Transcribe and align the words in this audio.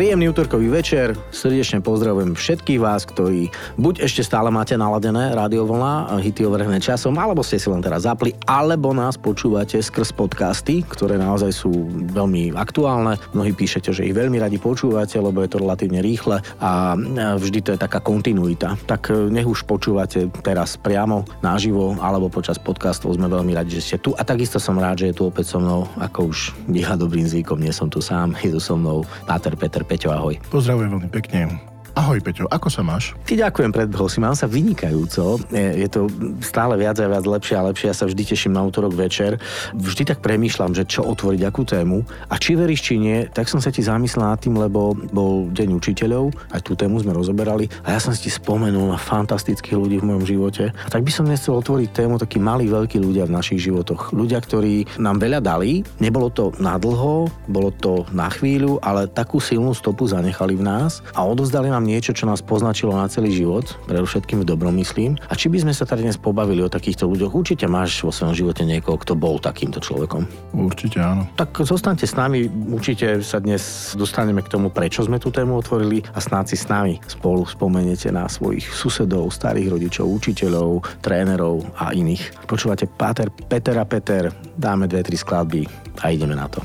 Príjemný 0.00 0.32
útorkový 0.32 0.72
večer, 0.72 1.12
srdečne 1.28 1.84
pozdravujem 1.84 2.32
všetkých 2.32 2.80
vás, 2.80 3.04
ktorí 3.04 3.52
buď 3.76 4.08
ešte 4.08 4.24
stále 4.24 4.48
máte 4.48 4.72
naladené 4.72 5.36
rádio 5.36 5.68
vlna, 5.68 6.16
hity 6.24 6.48
overené 6.48 6.80
časom, 6.80 7.12
alebo 7.20 7.44
ste 7.44 7.60
si 7.60 7.68
len 7.68 7.84
teraz 7.84 8.08
zapli, 8.08 8.32
alebo 8.48 8.96
nás 8.96 9.20
počúvate 9.20 9.76
skrz 9.76 10.16
podcasty, 10.16 10.88
ktoré 10.88 11.20
naozaj 11.20 11.52
sú 11.52 11.92
veľmi 12.16 12.56
aktuálne. 12.56 13.20
Mnohí 13.36 13.52
píšete, 13.52 13.92
že 13.92 14.08
ich 14.08 14.16
veľmi 14.16 14.40
radi 14.40 14.56
počúvate, 14.56 15.20
lebo 15.20 15.44
je 15.44 15.52
to 15.52 15.60
relatívne 15.60 16.00
rýchle 16.00 16.40
a 16.64 16.96
vždy 17.36 17.60
to 17.60 17.76
je 17.76 17.84
taká 17.84 18.00
kontinuita. 18.00 18.80
Tak 18.88 19.12
e, 19.12 19.28
nech 19.28 19.44
už 19.44 19.68
počúvate 19.68 20.32
teraz 20.40 20.80
priamo, 20.80 21.28
naživo, 21.44 22.00
alebo 22.00 22.32
počas 22.32 22.56
podcastov 22.56 23.20
sme 23.20 23.28
veľmi 23.28 23.52
radi, 23.52 23.76
že 23.76 23.84
ste 23.84 23.96
tu. 24.00 24.16
A 24.16 24.24
takisto 24.24 24.56
som 24.56 24.80
rád, 24.80 25.04
že 25.04 25.12
je 25.12 25.20
tu 25.20 25.28
opäť 25.28 25.52
so 25.52 25.60
mnou, 25.60 25.84
ako 26.00 26.32
už 26.32 26.56
býva 26.72 26.96
dobrým 26.96 27.28
zvykom, 27.28 27.60
nie 27.60 27.68
som 27.76 27.92
tu 27.92 28.00
sám, 28.00 28.32
je 28.40 28.56
tu 28.56 28.60
so 28.64 28.80
mnou 28.80 29.04
Páter 29.28 29.52
Peter. 29.60 29.89
Peťo, 29.90 30.14
ahoj. 30.14 30.38
Pozdravujem 30.54 30.86
veľmi 30.86 31.10
pekne. 31.10 31.50
Ahoj 31.98 32.22
Peťo, 32.22 32.46
ako 32.46 32.70
sa 32.70 32.86
máš? 32.86 33.18
Ty 33.26 33.50
ďakujem, 33.50 33.74
predbehol 33.74 34.06
si, 34.06 34.22
mám 34.22 34.38
sa 34.38 34.46
vynikajúco. 34.46 35.42
Je, 35.50 35.88
to 35.90 36.06
stále 36.38 36.78
viac 36.78 36.94
a 37.02 37.10
viac 37.10 37.26
lepšie 37.26 37.58
a 37.58 37.66
lepšie. 37.66 37.90
Ja 37.90 37.96
sa 37.98 38.06
vždy 38.06 38.22
teším 38.22 38.54
na 38.54 38.62
útorok 38.62 38.94
večer. 38.94 39.42
Vždy 39.74 40.06
tak 40.06 40.22
premýšľam, 40.22 40.70
že 40.70 40.86
čo 40.86 41.02
otvoriť, 41.02 41.42
akú 41.42 41.66
tému. 41.66 42.06
A 42.30 42.38
či 42.38 42.54
veríš, 42.54 42.86
či 42.86 42.94
nie, 43.02 43.26
tak 43.26 43.50
som 43.50 43.58
sa 43.58 43.74
ti 43.74 43.82
zamyslel 43.82 44.22
nad 44.22 44.38
tým, 44.38 44.54
lebo 44.54 44.94
bol 45.10 45.50
Deň 45.50 45.74
učiteľov, 45.74 46.30
aj 46.54 46.62
tú 46.62 46.78
tému 46.78 47.02
sme 47.02 47.10
rozoberali 47.10 47.66
a 47.82 47.96
ja 47.96 48.00
som 48.00 48.14
si 48.14 48.30
spomenul 48.30 48.86
na 48.86 48.98
fantastických 48.98 49.74
ľudí 49.74 49.98
v 49.98 50.14
mojom 50.14 50.24
živote. 50.24 50.64
A 50.70 50.88
tak 50.88 51.02
by 51.02 51.10
som 51.10 51.26
nechcel 51.26 51.58
otvoriť 51.58 51.90
tému 51.90 52.22
takí 52.22 52.38
malí, 52.38 52.70
veľkí 52.70 53.02
ľudia 53.02 53.26
v 53.26 53.34
našich 53.34 53.66
životoch. 53.66 54.14
Ľudia, 54.14 54.38
ktorí 54.38 54.86
nám 55.02 55.18
veľa 55.18 55.42
dali, 55.42 55.82
nebolo 55.98 56.30
to 56.30 56.54
na 56.62 56.78
dlho, 56.78 57.26
bolo 57.50 57.74
to 57.74 58.06
na 58.14 58.30
chvíľu, 58.30 58.78
ale 58.78 59.10
takú 59.10 59.42
silnú 59.42 59.74
stopu 59.74 60.06
zanechali 60.06 60.54
v 60.54 60.62
nás 60.64 61.02
a 61.12 61.26
odozdali 61.26 61.66
nám 61.66 61.79
niečo, 61.82 62.12
čo 62.12 62.28
nás 62.28 62.44
poznačilo 62.44 62.92
na 62.94 63.08
celý 63.08 63.32
život, 63.34 63.76
všetkým 63.88 64.42
v 64.42 64.48
dobrom 64.48 64.74
myslím. 64.76 65.14
A 65.30 65.38
či 65.38 65.46
by 65.46 65.62
sme 65.62 65.72
sa 65.72 65.86
tady 65.86 66.02
dnes 66.02 66.18
pobavili 66.18 66.60
o 66.60 66.72
takýchto 66.72 67.06
ľuďoch? 67.06 67.30
Určite 67.30 67.70
máš 67.70 68.02
vo 68.02 68.10
svojom 68.10 68.34
živote 68.34 68.66
niekoho, 68.66 68.98
kto 68.98 69.14
bol 69.14 69.38
takýmto 69.38 69.78
človekom. 69.78 70.26
Určite 70.50 70.98
áno. 70.98 71.30
Tak 71.38 71.62
zostaňte 71.62 72.10
s 72.10 72.18
nami, 72.18 72.50
určite 72.74 73.22
sa 73.22 73.38
dnes 73.38 73.94
dostaneme 73.94 74.42
k 74.42 74.50
tomu, 74.50 74.74
prečo 74.74 75.06
sme 75.06 75.22
tú 75.22 75.30
tému 75.30 75.62
otvorili 75.62 76.02
a 76.10 76.18
snáď 76.18 76.52
si 76.52 76.56
s 76.58 76.66
nami 76.66 76.98
spolu 77.06 77.46
spomeniete 77.46 78.10
na 78.10 78.26
svojich 78.26 78.66
susedov, 78.66 79.30
starých 79.30 79.78
rodičov, 79.78 80.10
učiteľov, 80.10 80.82
trénerov 81.00 81.62
a 81.78 81.94
iných. 81.94 82.50
Počúvate 82.50 82.90
Páter, 82.90 83.30
Peter 83.30 83.78
a 83.78 83.86
Peter, 83.86 84.34
dáme 84.58 84.90
dve, 84.90 85.06
tri 85.06 85.14
skladby 85.14 85.62
a 86.02 86.10
ideme 86.10 86.34
na 86.34 86.50
to. 86.50 86.58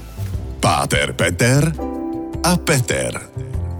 Páter, 0.58 1.14
Peter 1.14 1.70
a 2.42 2.58
Peter. 2.58 3.35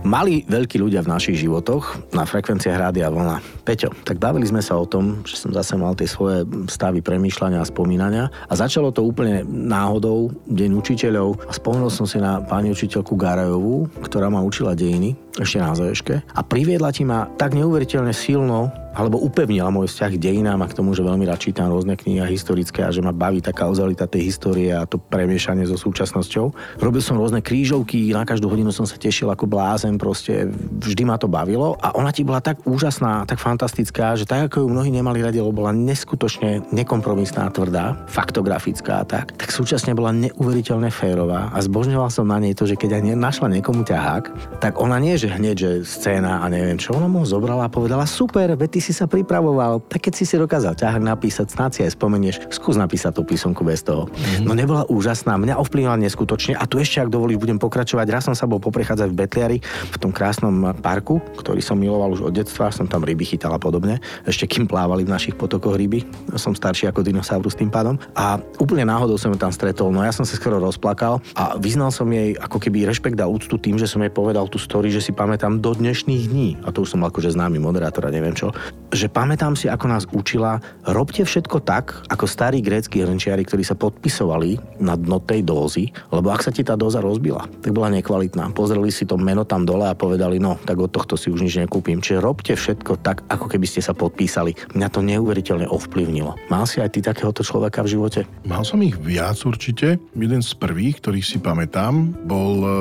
Mali 0.06 0.46
veľkí 0.46 0.78
ľudia 0.78 1.02
v 1.02 1.18
našich 1.18 1.42
životoch 1.42 2.14
na 2.14 2.30
frekvenciách 2.30 2.78
Rádia 2.78 3.10
Vlna. 3.10 3.55
Peťo, 3.66 3.90
tak 4.06 4.22
bavili 4.22 4.46
sme 4.46 4.62
sa 4.62 4.78
o 4.78 4.86
tom, 4.86 5.26
že 5.26 5.42
som 5.42 5.50
zase 5.50 5.74
mal 5.74 5.98
tie 5.98 6.06
svoje 6.06 6.46
stavy 6.70 7.02
premýšľania 7.02 7.58
a 7.58 7.66
spomínania 7.66 8.30
a 8.46 8.54
začalo 8.54 8.94
to 8.94 9.02
úplne 9.02 9.42
náhodou, 9.50 10.30
Deň 10.46 10.78
učiteľov 10.78 11.50
a 11.50 11.52
spomenul 11.52 11.90
som 11.90 12.06
si 12.06 12.22
na 12.22 12.46
pani 12.46 12.70
učiteľku 12.70 13.18
Garajovú, 13.18 13.90
ktorá 14.06 14.30
ma 14.30 14.46
učila 14.46 14.78
dejiny 14.78 15.18
ešte 15.42 15.58
na 15.58 15.74
ZŠke 15.74 16.16
a 16.22 16.40
priviedla 16.46 16.94
ti 16.94 17.04
ma 17.04 17.26
tak 17.42 17.58
neuveriteľne 17.58 18.14
silno 18.14 18.70
alebo 18.96 19.20
upevnila 19.20 19.68
môj 19.68 19.92
vzťah 19.92 20.12
k 20.16 20.22
dejinám 20.24 20.64
a 20.64 20.72
k 20.72 20.78
tomu, 20.80 20.96
že 20.96 21.04
veľmi 21.04 21.28
rád 21.28 21.44
čítam 21.44 21.68
rôzne 21.68 22.00
knihy 22.00 22.24
historické 22.32 22.88
a 22.88 22.96
že 22.96 23.04
ma 23.04 23.12
baví 23.12 23.44
tá 23.44 23.52
kauzalita 23.52 24.08
tej 24.08 24.32
histórie 24.32 24.72
a 24.72 24.88
to 24.88 24.96
premiešanie 24.96 25.68
so 25.68 25.76
súčasnosťou. 25.76 26.80
Robil 26.80 27.04
som 27.04 27.20
rôzne 27.20 27.44
krížovky, 27.44 28.16
na 28.16 28.24
každú 28.24 28.48
hodinu 28.48 28.72
som 28.72 28.88
sa 28.88 28.96
tešil 28.96 29.28
ako 29.28 29.52
blázen, 29.52 30.00
proste 30.00 30.48
vždy 30.80 31.04
ma 31.04 31.20
to 31.20 31.28
bavilo 31.28 31.76
a 31.84 31.92
ona 32.00 32.16
ti 32.16 32.24
bola 32.24 32.40
tak 32.40 32.64
úžasná, 32.64 33.28
tak 33.28 33.36
fantastická, 33.36 33.55
že 33.56 34.26
tak 34.28 34.52
ako 34.52 34.66
ju 34.66 34.68
mnohí 34.70 34.92
nemali 34.92 35.24
radi, 35.24 35.40
lebo 35.42 35.64
bola 35.64 35.72
neskutočne 35.74 36.70
nekompromisná, 36.70 37.50
tvrdá, 37.50 37.96
faktografická 38.12 39.02
a 39.02 39.06
tak, 39.06 39.34
tak 39.36 39.50
súčasne 39.50 39.96
bola 39.96 40.14
neuveriteľne 40.14 40.92
férová 40.92 41.50
a 41.52 41.58
zbožňoval 41.64 42.10
som 42.12 42.28
na 42.30 42.40
nej 42.40 42.54
to, 42.54 42.68
že 42.68 42.78
keď 42.80 43.02
aj 43.02 43.16
našla 43.16 43.48
niekomu 43.60 43.86
ťahák, 43.86 44.58
tak 44.64 44.80
ona 44.82 44.98
nie, 44.98 45.16
že 45.20 45.30
hneď, 45.30 45.56
že 45.56 45.72
scéna 45.86 46.42
a 46.42 46.46
neviem 46.50 46.80
čo, 46.80 46.98
ona 46.98 47.06
mu 47.06 47.24
zobrala 47.24 47.68
a 47.68 47.72
povedala 47.72 48.08
super, 48.10 48.58
ty 48.66 48.82
si 48.82 48.92
sa 48.92 49.06
pripravoval, 49.06 49.86
tak 49.86 50.10
keď 50.10 50.14
si 50.18 50.26
si 50.26 50.36
dokázal 50.42 50.74
ťahák 50.74 51.04
napísať, 51.06 51.54
snáď 51.54 51.72
si 51.72 51.82
aj 51.86 51.92
spomenieš, 51.94 52.36
skús 52.50 52.76
napísať 52.76 53.16
tú 53.16 53.22
písomku 53.22 53.62
bez 53.62 53.86
toho. 53.86 54.10
Mm-hmm. 54.10 54.46
No 54.50 54.52
nebola 54.58 54.84
úžasná, 54.90 55.38
mňa 55.38 55.62
ovplyvnila 55.62 56.02
neskutočne 56.02 56.58
a 56.58 56.66
tu 56.66 56.82
ešte, 56.82 56.98
ak 56.98 57.14
dovolíš, 57.14 57.38
budem 57.38 57.62
pokračovať. 57.62 58.08
Raz 58.10 58.26
som 58.26 58.34
sa 58.34 58.50
bol 58.50 58.58
poprechádzať 58.58 59.08
v 59.14 59.16
Betliari, 59.16 59.58
v 59.94 59.98
tom 60.02 60.10
krásnom 60.10 60.74
parku, 60.82 61.22
ktorý 61.38 61.62
som 61.62 61.78
miloval 61.78 62.18
už 62.18 62.26
od 62.26 62.34
detstva, 62.34 62.74
som 62.74 62.90
tam 62.90 63.06
ryby 63.06 63.22
chytal 63.22 63.45
a 63.54 63.60
podobne, 63.62 64.02
ešte 64.26 64.50
kým 64.50 64.66
plávali 64.66 65.06
v 65.06 65.14
našich 65.14 65.36
potokoch 65.38 65.78
ryby. 65.78 66.08
Som 66.40 66.58
starší 66.58 66.90
ako 66.90 67.06
dinosaurus 67.06 67.54
tým 67.54 67.70
pádom. 67.70 68.00
A 68.18 68.42
úplne 68.58 68.88
náhodou 68.88 69.20
som 69.20 69.30
ju 69.30 69.38
tam 69.38 69.54
stretol, 69.54 69.94
no 69.94 70.02
ja 70.02 70.16
som 70.16 70.24
sa 70.24 70.38
skoro 70.40 70.58
rozplakal 70.58 71.22
a 71.38 71.60
vyznal 71.60 71.94
som 71.94 72.10
jej 72.10 72.34
ako 72.40 72.58
keby 72.58 72.88
rešpekt 72.88 73.20
a 73.22 73.30
úctu 73.30 73.60
tým, 73.60 73.76
že 73.76 73.90
som 73.90 74.02
jej 74.02 74.14
povedal 74.14 74.48
tú 74.50 74.58
story, 74.58 74.90
že 74.90 75.04
si 75.04 75.12
pamätám 75.12 75.60
do 75.62 75.76
dnešných 75.76 76.24
dní. 76.32 76.50
A 76.66 76.72
to 76.72 76.88
už 76.88 76.98
som 76.98 77.04
akože 77.04 77.36
známy 77.36 77.62
moderátor 77.62 78.08
a 78.08 78.14
neviem 78.14 78.34
čo 78.34 78.54
že 78.96 79.12
pamätám 79.12 79.60
si, 79.60 79.68
ako 79.68 79.86
nás 79.92 80.08
učila, 80.08 80.64
robte 80.88 81.28
všetko 81.28 81.60
tak, 81.68 82.08
ako 82.08 82.24
starí 82.24 82.64
grécky 82.64 83.04
hrnčiari, 83.04 83.44
ktorí 83.44 83.68
sa 83.68 83.76
podpisovali 83.76 84.80
na 84.80 84.96
dno 84.96 85.20
tej 85.20 85.44
dózy, 85.44 85.92
lebo 86.16 86.32
ak 86.32 86.48
sa 86.48 86.52
ti 86.56 86.64
tá 86.64 86.80
dóza 86.80 87.04
rozbila, 87.04 87.44
tak 87.60 87.76
bola 87.76 87.92
nekvalitná. 87.92 88.48
Pozreli 88.56 88.88
si 88.90 89.04
to 89.04 89.20
meno 89.20 89.44
tam 89.44 89.68
dole 89.68 89.92
a 89.92 90.00
povedali, 90.00 90.40
no, 90.40 90.56
tak 90.64 90.80
od 90.80 90.96
tohto 90.96 91.20
si 91.20 91.28
už 91.28 91.44
nič 91.44 91.60
nekúpim. 91.60 92.00
Čiže 92.00 92.24
robte 92.24 92.56
všetko 92.56 93.04
tak, 93.04 93.28
ako 93.36 93.52
keby 93.52 93.68
ste 93.68 93.84
sa 93.84 93.92
podpísali. 93.92 94.56
Mňa 94.74 94.88
to 94.90 95.04
neuveriteľne 95.04 95.68
ovplyvnilo. 95.68 96.36
Mal 96.48 96.66
si 96.66 96.80
aj 96.80 96.96
ty 96.96 97.00
takéhoto 97.04 97.44
človeka 97.44 97.84
v 97.84 98.00
živote? 98.00 98.20
Mal 98.48 98.64
som 98.64 98.80
ich 98.82 98.96
viac 98.96 99.38
určite. 99.44 100.00
Jeden 100.16 100.42
z 100.42 100.52
prvých, 100.56 101.04
ktorých 101.04 101.28
si 101.28 101.38
pamätám, 101.44 102.16
bol 102.26 102.54
uh, 102.64 102.72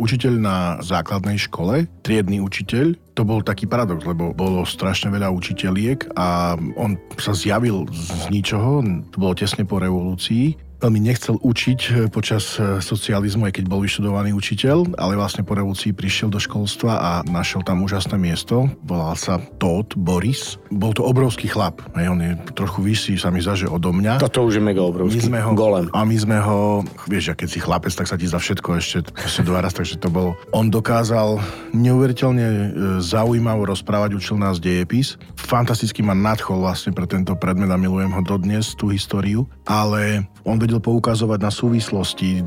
učiteľ 0.00 0.32
na 0.40 0.56
základnej 0.80 1.36
škole, 1.36 1.86
triedny 2.00 2.40
učiteľ, 2.40 2.96
to 3.12 3.26
bol 3.26 3.42
taký 3.42 3.66
paradox, 3.66 4.06
lebo 4.06 4.30
bolo 4.30 4.62
strašne 4.62 5.10
veľa 5.10 5.26
učiteľiek 5.34 6.14
a 6.14 6.54
on 6.78 6.94
sa 7.18 7.34
zjavil 7.34 7.90
z 7.90 8.30
ničoho, 8.30 8.78
to 9.10 9.16
bolo 9.18 9.34
tesne 9.34 9.66
po 9.66 9.82
revolúcii 9.82 10.67
veľmi 10.78 11.00
nechcel 11.02 11.36
učiť 11.42 11.80
eh, 11.90 11.92
počas 12.06 12.56
eh, 12.58 12.78
socializmu, 12.78 13.50
aj 13.50 13.58
keď 13.58 13.64
bol 13.66 13.82
vyštudovaný 13.82 14.30
učiteľ, 14.34 14.94
ale 14.94 15.18
vlastne 15.18 15.42
po 15.42 15.58
revolúcii 15.58 15.90
prišiel 15.90 16.30
do 16.30 16.38
školstva 16.38 16.92
a 16.98 17.10
našiel 17.26 17.66
tam 17.66 17.82
úžasné 17.82 18.14
miesto. 18.14 18.70
Volal 18.86 19.18
sa 19.18 19.42
Todd 19.58 19.98
Boris. 19.98 20.56
Bol 20.70 20.94
to 20.94 21.02
obrovský 21.02 21.50
chlap. 21.50 21.82
Aj 21.98 22.06
on 22.06 22.22
je 22.22 22.32
trochu 22.54 22.86
vyšší, 22.86 23.14
sa 23.18 23.34
mi 23.34 23.42
zdá, 23.42 23.58
že 23.58 23.66
odo 23.66 23.90
mňa. 23.90 24.22
Toto 24.22 24.46
už 24.46 24.58
je 24.58 24.62
mega 24.62 24.82
obrovský. 24.82 25.18
My 25.18 25.22
sme 25.34 25.38
ho, 25.42 25.50
Golem. 25.58 25.86
A 25.90 26.06
my 26.06 26.16
sme 26.16 26.38
ho, 26.38 26.86
vieš, 27.10 27.34
keď 27.34 27.48
si 27.50 27.58
chlapec, 27.58 27.90
tak 27.90 28.06
sa 28.06 28.14
ti 28.14 28.30
za 28.30 28.38
všetko 28.38 28.68
ešte, 28.78 28.98
ešte 29.18 29.42
dva 29.42 29.58
raz, 29.58 29.74
takže 29.74 29.98
to 29.98 30.08
bol. 30.08 30.38
On 30.54 30.70
dokázal 30.70 31.42
neuveriteľne 31.74 32.46
eh, 32.46 32.62
zaujímavo 33.02 33.66
rozprávať, 33.66 34.14
učil 34.14 34.38
nás 34.38 34.62
dejepis. 34.62 35.18
Fantasticky 35.34 36.06
ma 36.06 36.14
nadchol 36.14 36.62
vlastne 36.62 36.94
pre 36.94 37.10
tento 37.10 37.34
predmet 37.34 37.70
a 37.70 37.80
milujem 37.80 38.14
ho 38.14 38.22
dodnes, 38.22 38.78
tú 38.78 38.94
históriu, 38.94 39.48
ale 39.66 40.28
on 40.46 40.60
vedel 40.68 40.84
poukazovať 40.84 41.40
na 41.40 41.48
súvislosti, 41.48 42.44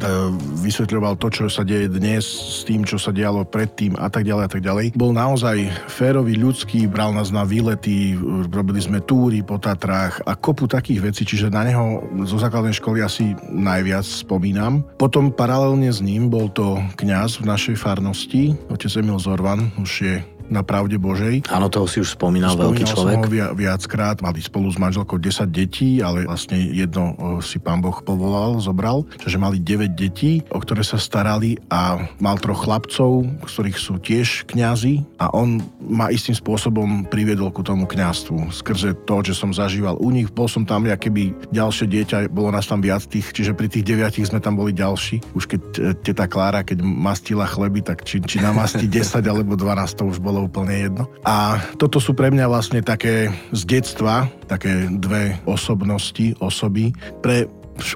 vysvetľoval 0.61 1.17
to, 1.17 1.33
čo 1.33 1.49
sa 1.49 1.65
deje 1.65 1.89
dnes 1.89 2.21
s 2.21 2.61
tým, 2.61 2.85
čo 2.85 3.01
sa 3.01 3.09
dialo 3.09 3.41
predtým 3.49 3.97
a 3.97 4.13
tak 4.13 4.29
ďalej 4.29 4.43
a 4.45 4.51
tak 4.53 4.61
ďalej. 4.61 4.93
Bol 4.93 5.17
naozaj 5.17 5.89
férový, 5.89 6.37
ľudský, 6.37 6.85
bral 6.85 7.17
nás 7.17 7.33
na 7.33 7.41
výlety, 7.41 8.13
robili 8.53 8.77
sme 8.77 9.01
túry 9.01 9.41
po 9.41 9.57
Tatrách 9.57 10.21
a 10.21 10.37
kopu 10.37 10.69
takých 10.69 11.09
vecí, 11.09 11.25
čiže 11.25 11.49
na 11.49 11.65
neho 11.65 12.05
zo 12.29 12.37
základnej 12.37 12.77
školy 12.77 13.01
asi 13.01 13.33
najviac 13.49 14.05
spomínam. 14.05 14.85
Potom 15.01 15.33
paralelne 15.33 15.89
s 15.89 16.05
ním 16.05 16.29
bol 16.29 16.45
to 16.53 16.77
kňaz 17.01 17.41
v 17.41 17.49
našej 17.49 17.75
farnosti, 17.81 18.53
otec 18.69 18.93
Emil 19.01 19.17
Zorvan, 19.17 19.73
už 19.81 19.91
je 20.05 20.15
na 20.51 20.61
pravde 20.61 20.99
Božej. 20.99 21.47
Áno, 21.47 21.71
toho 21.71 21.87
si 21.87 22.03
už 22.03 22.13
spomínal, 22.13 22.53
spomínal 22.53 22.75
veľký 22.75 22.83
človek. 22.85 23.17
Som 23.23 23.31
ho 23.31 23.55
viackrát, 23.55 24.17
mali 24.19 24.43
spolu 24.43 24.67
s 24.67 24.77
manželkou 24.77 25.17
10 25.17 25.47
detí, 25.49 26.03
ale 26.03 26.27
vlastne 26.27 26.59
jedno 26.59 27.15
si 27.39 27.57
pán 27.57 27.79
Boh 27.79 27.95
povolal, 28.03 28.59
zobral, 28.59 29.07
čiže 29.23 29.39
mali 29.39 29.57
9 29.63 29.95
detí, 29.95 30.43
o 30.51 30.59
ktoré 30.59 30.83
sa 30.83 30.99
starali 30.99 31.55
a 31.71 32.03
mal 32.19 32.35
troch 32.37 32.67
chlapcov, 32.67 33.25
z 33.47 33.51
ktorých 33.51 33.77
sú 33.79 33.97
tiež 33.97 34.27
kňazi 34.51 35.07
a 35.17 35.31
on 35.31 35.63
ma 35.79 36.11
istým 36.11 36.35
spôsobom 36.35 37.07
priviedol 37.07 37.49
ku 37.49 37.63
tomu 37.63 37.87
kňastvu. 37.87 38.51
Skrze 38.51 38.93
to, 39.07 39.23
že 39.23 39.33
som 39.33 39.55
zažíval 39.55 39.97
u 39.97 40.09
nich, 40.11 40.27
bol 40.29 40.51
som 40.51 40.67
tam, 40.67 40.85
keby 40.85 41.33
ďalšie 41.55 41.87
dieťa, 41.87 42.17
bolo 42.33 42.51
nás 42.51 42.67
tam 42.67 42.83
viac 42.83 43.05
tých, 43.07 43.31
čiže 43.31 43.55
pri 43.55 43.67
tých 43.71 43.85
deviatich 43.85 44.27
sme 44.27 44.41
tam 44.41 44.57
boli 44.57 44.73
ďalší. 44.75 45.21
Už 45.37 45.45
keď 45.45 45.61
e, 45.77 45.79
teta 46.01 46.25
Klára, 46.25 46.65
keď 46.65 46.81
mastila 46.81 47.45
chleby, 47.45 47.85
tak 47.85 48.01
či, 48.01 48.21
či 48.21 48.41
namastí 48.41 48.89
10 48.89 49.21
alebo 49.25 49.53
12, 49.53 49.99
to 49.99 50.03
už 50.09 50.17
bolo 50.17 50.40
úplne 50.45 50.89
jedno. 50.89 51.03
A 51.21 51.61
toto 51.77 52.01
sú 52.01 52.17
pre 52.17 52.33
mňa 52.33 52.45
vlastne 52.49 52.81
také 52.81 53.29
z 53.53 53.61
detstva, 53.67 54.29
také 54.49 54.89
dve 54.89 55.37
osobnosti, 55.45 56.33
osoby. 56.41 56.91
Pre 57.21 57.45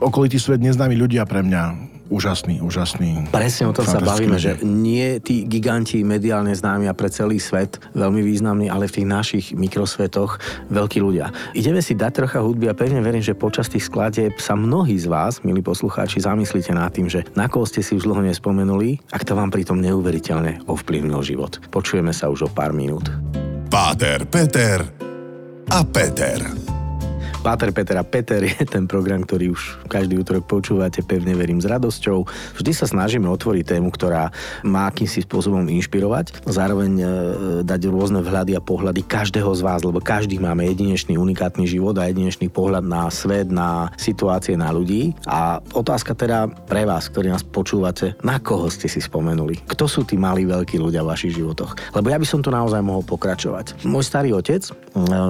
okolitý 0.02 0.40
svet 0.40 0.64
neznámi 0.64 0.96
ľudia 0.96 1.28
pre 1.28 1.44
mňa 1.44 1.95
úžasný, 2.10 2.62
úžasný. 2.62 3.30
Presne 3.34 3.70
o 3.70 3.74
tom 3.74 3.86
sa 3.86 4.02
bavíme, 4.02 4.38
že 4.38 4.62
nie 4.62 5.18
tí 5.22 5.46
giganti 5.46 6.06
mediálne 6.06 6.54
známi 6.54 6.86
a 6.86 6.94
pre 6.94 7.10
celý 7.10 7.42
svet 7.42 7.82
veľmi 7.98 8.22
významní, 8.22 8.68
ale 8.70 8.86
v 8.90 9.02
tých 9.02 9.08
našich 9.08 9.46
mikrosvetoch 9.58 10.38
veľkí 10.70 11.00
ľudia. 11.02 11.34
Ideme 11.58 11.82
si 11.82 11.98
dať 11.98 12.26
trocha 12.26 12.40
hudby 12.42 12.70
a 12.70 12.78
pevne 12.78 13.02
verím, 13.02 13.26
že 13.26 13.38
počas 13.38 13.68
tých 13.68 13.90
skladieb 13.90 14.38
sa 14.38 14.54
mnohí 14.54 14.96
z 14.96 15.10
vás, 15.10 15.42
milí 15.42 15.66
poslucháči, 15.66 16.22
zamyslíte 16.22 16.72
nad 16.72 16.94
tým, 16.94 17.10
že 17.10 17.26
na 17.34 17.50
koho 17.50 17.66
ste 17.66 17.82
si 17.82 17.98
už 17.98 18.06
dlho 18.06 18.22
nespomenuli, 18.24 19.02
ak 19.12 19.26
to 19.26 19.34
vám 19.34 19.50
pritom 19.50 19.82
neuveriteľne 19.82 20.66
ovplyvnil 20.70 21.22
život. 21.26 21.58
Počujeme 21.74 22.14
sa 22.14 22.30
už 22.30 22.48
o 22.48 22.50
pár 22.50 22.72
minút. 22.72 23.10
Páter, 23.68 24.24
Peter 24.30 24.86
a 25.74 25.80
Peter. 25.84 26.85
Páter 27.46 27.70
Peter 27.70 27.94
a 27.94 28.02
Peter 28.02 28.42
je 28.42 28.66
ten 28.66 28.90
program, 28.90 29.22
ktorý 29.22 29.54
už 29.54 29.86
každý 29.86 30.18
útorok 30.18 30.50
počúvate, 30.50 31.06
pevne 31.06 31.38
verím, 31.38 31.62
s 31.62 31.70
radosťou. 31.70 32.26
Vždy 32.58 32.72
sa 32.74 32.90
snažíme 32.90 33.30
otvoriť 33.30 33.78
tému, 33.78 33.94
ktorá 33.94 34.34
má 34.66 34.90
akýmsi 34.90 35.22
spôsobom 35.30 35.62
inšpirovať, 35.70 36.42
zároveň 36.50 36.92
e, 36.98 37.06
dať 37.62 37.82
rôzne 37.94 38.26
vhľady 38.26 38.58
a 38.58 38.66
pohľady 38.66 39.06
každého 39.06 39.54
z 39.54 39.62
vás, 39.62 39.86
lebo 39.86 40.02
každý 40.02 40.42
máme 40.42 40.66
jedinečný, 40.74 41.22
unikátny 41.22 41.70
život 41.70 41.94
a 42.02 42.10
jedinečný 42.10 42.50
pohľad 42.50 42.82
na 42.82 43.14
svet, 43.14 43.54
na 43.54 43.94
situácie, 43.94 44.58
na 44.58 44.74
ľudí. 44.74 45.14
A 45.30 45.62
otázka 45.78 46.18
teda 46.18 46.50
pre 46.50 46.82
vás, 46.90 47.14
ktorí 47.14 47.30
nás 47.30 47.46
počúvate, 47.46 48.18
na 48.26 48.42
koho 48.42 48.74
ste 48.74 48.90
si 48.90 48.98
spomenuli? 48.98 49.70
Kto 49.70 49.86
sú 49.86 50.02
tí 50.02 50.18
malí, 50.18 50.50
veľkí 50.50 50.82
ľudia 50.82 51.06
v 51.06 51.14
vašich 51.14 51.38
životoch? 51.38 51.94
Lebo 51.94 52.10
ja 52.10 52.18
by 52.18 52.26
som 52.26 52.42
tu 52.42 52.50
naozaj 52.50 52.82
mohol 52.82 53.06
pokračovať. 53.06 53.86
Môj 53.86 54.02
starý 54.02 54.34
otec, 54.34 54.66
e, 54.66 54.74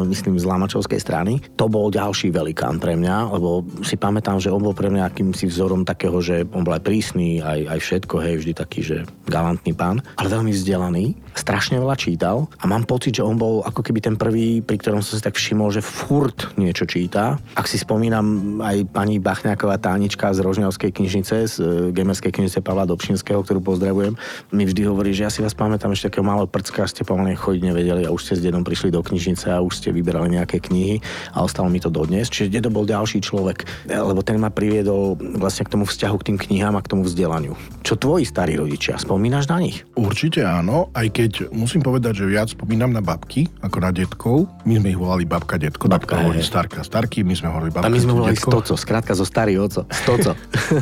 myslím 0.07 0.39
z 0.39 0.47
Lamačovskej 0.47 1.03
strany, 1.03 1.43
to 1.59 1.67
bol 1.67 1.91
ďalší 1.91 2.04
ďalší 2.05 2.29
velikán 2.29 2.77
pre 2.77 2.93
mňa, 2.93 3.33
lebo 3.33 3.65
si 3.81 3.97
pamätám, 3.97 4.37
že 4.37 4.53
on 4.53 4.61
bol 4.61 4.77
pre 4.77 4.93
mňa 4.93 5.09
akýmsi 5.09 5.49
vzorom 5.49 5.81
takého, 5.81 6.21
že 6.21 6.45
on 6.53 6.61
bol 6.61 6.77
aj 6.77 6.85
prísny, 6.85 7.41
aj, 7.41 7.65
aj 7.65 7.79
všetko, 7.81 8.15
hej, 8.21 8.35
vždy 8.45 8.53
taký, 8.53 8.79
že 8.85 8.97
galantný 9.25 9.73
pán, 9.73 10.01
ale 10.15 10.27
veľmi 10.29 10.53
vzdelaný, 10.53 11.17
strašne 11.35 11.81
veľa 11.81 11.97
čítal 11.99 12.47
a 12.61 12.65
mám 12.65 12.87
pocit, 12.87 13.19
že 13.19 13.25
on 13.25 13.35
bol 13.35 13.65
ako 13.65 13.81
keby 13.83 13.99
ten 13.99 14.15
prvý, 14.15 14.63
pri 14.63 14.79
ktorom 14.79 15.03
som 15.03 15.19
si 15.19 15.23
tak 15.25 15.35
všimol, 15.35 15.73
že 15.73 15.83
furt 15.83 16.55
niečo 16.55 16.87
číta. 16.87 17.41
Ak 17.59 17.67
si 17.67 17.75
spomínam 17.75 18.57
aj 18.63 18.87
pani 18.93 19.19
Bachňáková 19.19 19.81
tánička 19.81 20.31
z 20.31 20.39
Rožňavskej 20.45 20.91
knižnice, 20.95 21.35
z 21.49 21.55
e, 21.59 21.63
Gemerskej 21.91 22.31
knižnice 22.31 22.63
Pavla 22.63 22.87
Dobšinského, 22.87 23.43
ktorú 23.43 23.59
pozdravujem, 23.59 24.15
mi 24.55 24.63
vždy 24.63 24.81
hovorí, 24.87 25.11
že 25.11 25.27
ja 25.27 25.31
si 25.33 25.43
vás 25.43 25.57
pamätám 25.57 25.91
ešte 25.91 26.13
takého 26.13 26.25
malého 26.25 26.47
prcka, 26.47 26.87
ste 26.87 27.03
pomaly 27.03 27.35
chodiť 27.35 27.61
nevedeli 27.61 28.01
a 28.07 28.13
už 28.13 28.31
ste 28.31 28.33
s 28.39 28.45
dedom 28.45 28.63
prišli 28.63 28.93
do 28.95 29.03
knižnice 29.03 29.51
a 29.51 29.59
už 29.59 29.83
ste 29.83 29.89
vyberali 29.91 30.37
nejaké 30.37 30.63
knihy 30.63 31.03
a 31.35 31.43
ostalo 31.43 31.67
mi 31.67 31.83
to 31.83 31.91
dodnes. 31.91 32.31
Čiže 32.31 32.61
dedo 32.61 32.71
bol 32.71 32.87
ďalší 32.87 33.19
človek, 33.19 33.89
lebo 33.89 34.23
ten 34.23 34.39
ma 34.39 34.53
priviedol 34.53 35.19
vlastne 35.35 35.67
k 35.67 35.73
tomu 35.75 35.83
vzťahu 35.83 36.15
k 36.21 36.27
tým 36.31 36.37
knihám 36.39 36.75
a 36.79 36.83
k 36.83 36.91
tomu 36.91 37.03
vzdelaniu. 37.03 37.57
Čo 37.83 37.99
tvoji 37.99 38.23
starí 38.23 38.55
rodičia, 38.55 38.95
spomínaš 39.15 39.47
na 39.47 39.63
nich? 39.63 39.87
Určite 39.95 40.43
áno, 40.43 40.91
aj 40.91 41.07
keď 41.15 41.31
musím 41.55 41.79
povedať, 41.79 42.19
že 42.19 42.25
viac 42.27 42.51
spomínam 42.51 42.91
na 42.91 42.99
babky 42.99 43.47
ako 43.63 43.77
na 43.79 43.95
detkov. 43.95 44.51
My 44.67 44.75
sme 44.75 44.91
ich 44.91 44.99
volali 44.99 45.23
babka, 45.23 45.55
detko, 45.55 45.87
babka 45.87 46.19
hovorí 46.19 46.43
starka, 46.43 46.83
starky, 46.83 47.23
my 47.23 47.31
sme 47.31 47.47
hovorili 47.47 47.71
babka, 47.71 47.87
A 47.87 47.95
my 47.95 47.95
sme 48.03 48.11
volali 48.11 48.35
stoco, 48.35 48.75
skrátka 48.75 49.15
zo 49.15 49.23
starý 49.23 49.55
oco, 49.55 49.87
stoco. 49.87 50.35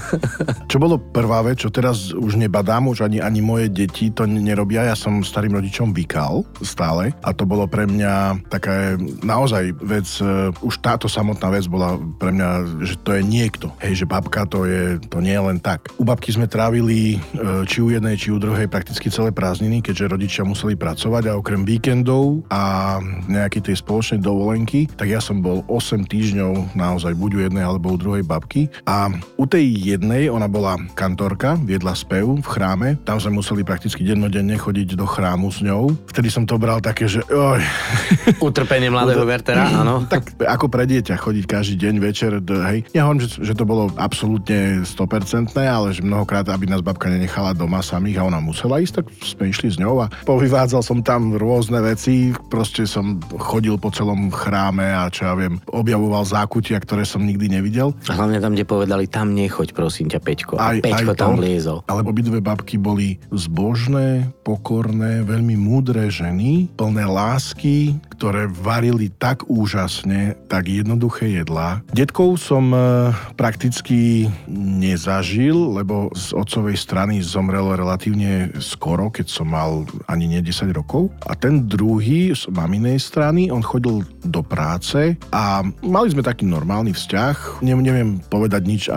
čo 0.73 0.81
bolo 0.81 0.97
prvá 0.97 1.45
vec, 1.45 1.61
čo 1.61 1.69
teraz 1.69 2.09
už 2.09 2.41
nebadám, 2.41 2.89
už 2.89 3.05
ani, 3.05 3.21
ani 3.21 3.45
moje 3.45 3.69
deti 3.69 4.09
to 4.09 4.25
nerobia, 4.25 4.89
ja 4.89 4.97
som 4.97 5.21
starým 5.21 5.53
rodičom 5.53 5.93
vykal 5.93 6.41
stále 6.65 7.13
a 7.21 7.37
to 7.37 7.45
bolo 7.45 7.69
pre 7.69 7.85
mňa 7.85 8.49
taká 8.49 8.97
naozaj 9.21 9.77
vec, 9.77 10.09
uh, 10.25 10.49
už 10.65 10.81
táto 10.81 11.05
samotná 11.05 11.53
vec 11.53 11.69
bola 11.69 12.01
pre 12.17 12.33
mňa, 12.33 12.81
že 12.81 12.97
to 12.97 13.13
je 13.13 13.21
niekto. 13.21 13.69
Hej, 13.77 14.01
že 14.01 14.05
babka 14.09 14.49
to 14.49 14.65
je, 14.65 14.97
to 15.05 15.21
nie 15.21 15.37
je 15.37 15.43
len 15.53 15.61
tak. 15.61 15.93
U 16.01 16.03
babky 16.07 16.33
sme 16.33 16.49
trávili 16.49 17.21
e, 17.21 17.67
či 17.67 17.83
u 17.83 17.91
jednej, 17.91 18.15
či 18.23 18.31
u 18.31 18.39
druhej 18.39 18.71
prakticky 18.71 19.11
celé 19.11 19.35
prázdniny, 19.35 19.83
keďže 19.83 20.15
rodičia 20.15 20.47
museli 20.47 20.79
pracovať 20.79 21.27
a 21.27 21.35
okrem 21.35 21.67
víkendov 21.67 22.47
a 22.47 22.95
nejakej 23.27 23.67
tej 23.67 23.75
spoločnej 23.83 24.23
dovolenky, 24.23 24.87
tak 24.95 25.11
ja 25.11 25.19
som 25.19 25.43
bol 25.43 25.67
8 25.67 26.07
týždňov 26.07 26.71
naozaj 26.71 27.19
buď 27.19 27.31
u 27.35 27.39
jednej 27.43 27.67
alebo 27.67 27.91
u 27.91 27.99
druhej 27.99 28.23
babky. 28.23 28.71
A 28.87 29.11
u 29.35 29.43
tej 29.43 29.75
jednej, 29.75 30.31
ona 30.31 30.47
bola 30.47 30.79
kantorka, 30.95 31.59
viedla 31.59 31.91
spev 31.99 32.39
v 32.39 32.47
chráme, 32.47 32.95
tam 33.03 33.19
sme 33.19 33.43
museli 33.43 33.67
prakticky 33.67 34.07
dennodenne 34.07 34.55
chodiť 34.55 34.95
do 34.95 35.03
chrámu 35.03 35.51
s 35.51 35.59
ňou. 35.59 35.91
Vtedy 36.07 36.31
som 36.31 36.47
to 36.47 36.55
bral 36.55 36.79
také, 36.79 37.11
že 37.11 37.27
oj. 37.27 37.59
Utrpenie 38.47 38.87
mladého 38.87 39.27
Vertera, 39.27 39.67
áno. 39.83 40.07
tak 40.07 40.31
ako 40.39 40.71
pre 40.71 40.87
dieťa 40.87 41.19
chodiť 41.19 41.43
každý 41.43 41.75
deň 41.75 41.95
večer, 41.99 42.31
hej. 42.71 42.87
Ja 42.95 43.03
hovorím, 43.03 43.27
že, 43.27 43.43
že 43.43 43.51
to 43.51 43.67
bolo 43.67 43.91
absolútne 43.99 44.87
100%, 44.87 45.51
ale 45.59 45.91
že 45.91 45.99
mnohokrát, 45.99 46.47
aby 46.47 46.71
nás 46.71 46.79
babka 46.79 47.11
nenechala 47.11 47.51
doma 47.51 47.83
samých 48.13 48.21
a 48.21 48.29
ona 48.29 48.39
musela 48.39 48.77
ísť, 48.77 48.93
tak 49.01 49.05
sme 49.25 49.43
išli 49.49 49.67
s 49.73 49.77
ňou 49.81 50.05
a 50.05 50.07
povyvádzal 50.29 50.85
som 50.85 51.01
tam 51.01 51.33
rôzne 51.33 51.81
veci, 51.81 52.29
proste 52.53 52.85
som 52.85 53.17
chodil 53.41 53.73
po 53.81 53.89
celom 53.89 54.29
chráme 54.29 54.85
a 54.85 55.09
čo 55.09 55.25
ja 55.25 55.33
viem, 55.33 55.57
objavoval 55.73 56.21
zákutia, 56.21 56.77
ktoré 56.77 57.09
som 57.09 57.25
nikdy 57.25 57.49
nevidel. 57.49 57.97
A 58.05 58.13
hlavne 58.13 58.37
tam, 58.37 58.53
kde 58.53 58.69
povedali, 58.69 59.09
tam 59.09 59.33
nechoď, 59.33 59.73
prosím 59.73 60.13
ťa, 60.13 60.19
Peťko. 60.21 60.53
Aj, 60.61 60.77
a 60.77 60.83
Peťko 60.83 61.11
aj 61.13 61.17
tam 61.17 61.41
liezol. 61.41 61.81
Ale 61.89 62.05
obidve 62.05 62.37
babky 62.37 62.77
boli 62.77 63.17
zbožné, 63.33 64.29
pokorné, 64.45 65.25
veľmi 65.25 65.57
múdre 65.57 66.05
ženy, 66.13 66.69
plné 66.77 67.09
lásky, 67.09 67.97
ktoré 68.23 68.47
varili 68.47 69.11
tak 69.11 69.43
úžasne, 69.51 70.39
tak 70.47 70.71
jednoduché 70.71 71.43
jedlá. 71.43 71.83
Detkov 71.91 72.39
som 72.39 72.71
e, 72.71 73.11
prakticky 73.35 74.31
nezažil, 74.47 75.75
lebo 75.75 76.07
z 76.15 76.31
otcovej 76.31 76.79
strany 76.79 77.19
zomrel 77.19 77.75
relatívne 77.75 78.55
skoro, 78.63 79.11
keď 79.11 79.27
som 79.27 79.51
mal 79.51 79.83
ani 80.07 80.31
nie 80.31 80.39
10 80.39 80.71
rokov. 80.71 81.11
A 81.27 81.35
ten 81.35 81.67
druhý 81.67 82.31
z 82.31 82.47
maminej 82.47 83.03
strany, 83.03 83.51
on 83.51 83.59
chodil 83.59 84.07
do 84.23 84.39
práce 84.39 85.19
a 85.35 85.59
mali 85.83 86.07
sme 86.15 86.23
taký 86.23 86.47
normálny 86.47 86.95
vzťah. 86.95 87.59
Ne, 87.59 87.75
neviem 87.75 88.23
povedať 88.31 88.61
nič 88.63 88.83
e, 88.87 88.91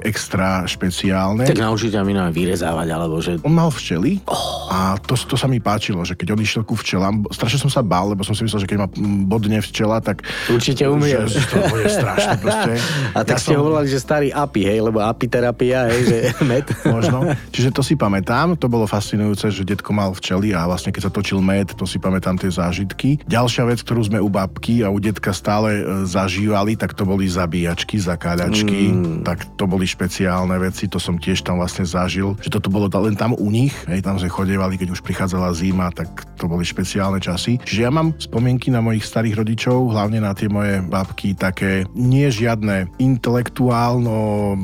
extra 0.00 0.64
špeciálne. 0.64 1.44
Tak 1.44 1.60
naučiť 1.60 1.92
ťa 1.92 2.32
vyrezávať, 2.32 2.88
alebo 2.88 3.20
že... 3.20 3.36
On 3.44 3.52
mal 3.52 3.68
včely 3.68 4.24
oh. 4.24 4.72
a 4.72 4.96
to, 4.96 5.12
to 5.12 5.36
sa 5.36 5.44
mi 5.44 5.60
páčilo, 5.60 6.00
že 6.08 6.16
keď 6.16 6.32
on 6.32 6.40
išiel 6.40 6.64
ku 6.64 6.72
včelám, 6.72 7.28
strašne 7.28 7.68
som 7.68 7.68
sa 7.68 7.84
bál, 7.84 8.08
lebo 8.08 8.24
som 8.24 8.32
si 8.32 8.48
myslel, 8.48 8.61
že 8.62 8.66
keď 8.70 8.78
ma 8.78 8.88
bodne 9.26 9.58
včela, 9.58 9.98
tak... 9.98 10.22
Určite 10.46 10.86
umie. 10.86 11.18
Že, 11.26 11.38
to 11.50 11.56
bude 11.66 11.86
strašné 11.90 12.34
proste. 12.38 12.72
A 13.18 13.26
tak 13.26 13.36
ja 13.36 13.42
ste 13.42 13.54
som... 13.54 13.60
hovorili, 13.66 13.90
že 13.90 13.98
starý 13.98 14.28
API, 14.30 14.62
hej, 14.70 14.78
lebo 14.86 15.02
apiterapia, 15.02 15.90
hej, 15.90 16.00
že 16.06 16.16
med. 16.50 16.66
Možno. 16.86 17.34
Čiže 17.50 17.74
to 17.74 17.82
si 17.82 17.98
pamätám, 17.98 18.54
to 18.54 18.70
bolo 18.70 18.86
fascinujúce, 18.86 19.50
že 19.50 19.66
detko 19.66 19.90
mal 19.90 20.14
včely 20.14 20.54
a 20.54 20.64
vlastne 20.70 20.94
keď 20.94 21.10
sa 21.10 21.12
točil 21.12 21.42
med, 21.42 21.74
to 21.74 21.84
si 21.84 21.98
pamätám 21.98 22.38
tie 22.38 22.48
zážitky. 22.48 23.18
Ďalšia 23.26 23.66
vec, 23.66 23.82
ktorú 23.82 24.06
sme 24.06 24.22
u 24.22 24.30
babky 24.30 24.86
a 24.86 24.88
u 24.88 25.02
detka 25.02 25.34
stále 25.34 25.82
e, 25.82 25.82
zažívali, 26.06 26.78
tak 26.78 26.94
to 26.94 27.02
boli 27.02 27.26
zabíjačky, 27.26 27.98
zakáľačky, 27.98 28.94
mm. 28.94 29.26
tak 29.26 29.42
to 29.58 29.66
boli 29.66 29.88
špeciálne 29.88 30.54
veci, 30.62 30.86
to 30.86 31.02
som 31.02 31.18
tiež 31.18 31.42
tam 31.42 31.58
vlastne 31.58 31.82
zažil, 31.82 32.38
že 32.38 32.52
toto 32.52 32.70
bolo 32.70 32.86
len 32.92 33.16
tam 33.18 33.34
u 33.34 33.48
nich, 33.50 33.74
hej, 33.88 34.04
tam 34.04 34.20
sme 34.20 34.30
chodievali, 34.30 34.78
keď 34.78 34.94
už 34.94 35.00
prichádzala 35.02 35.50
zima, 35.56 35.90
tak 35.90 36.31
to 36.42 36.50
boli 36.50 36.66
špeciálne 36.66 37.22
časy. 37.22 37.62
Čiže 37.62 37.80
ja 37.86 37.94
mám 37.94 38.18
spomienky 38.18 38.74
na 38.74 38.82
mojich 38.82 39.06
starých 39.06 39.38
rodičov, 39.38 39.94
hlavne 39.94 40.18
na 40.18 40.34
tie 40.34 40.50
moje 40.50 40.82
babky, 40.82 41.38
také 41.38 41.86
nie 41.94 42.26
žiadne 42.26 42.90
intelektuálno 42.98 44.58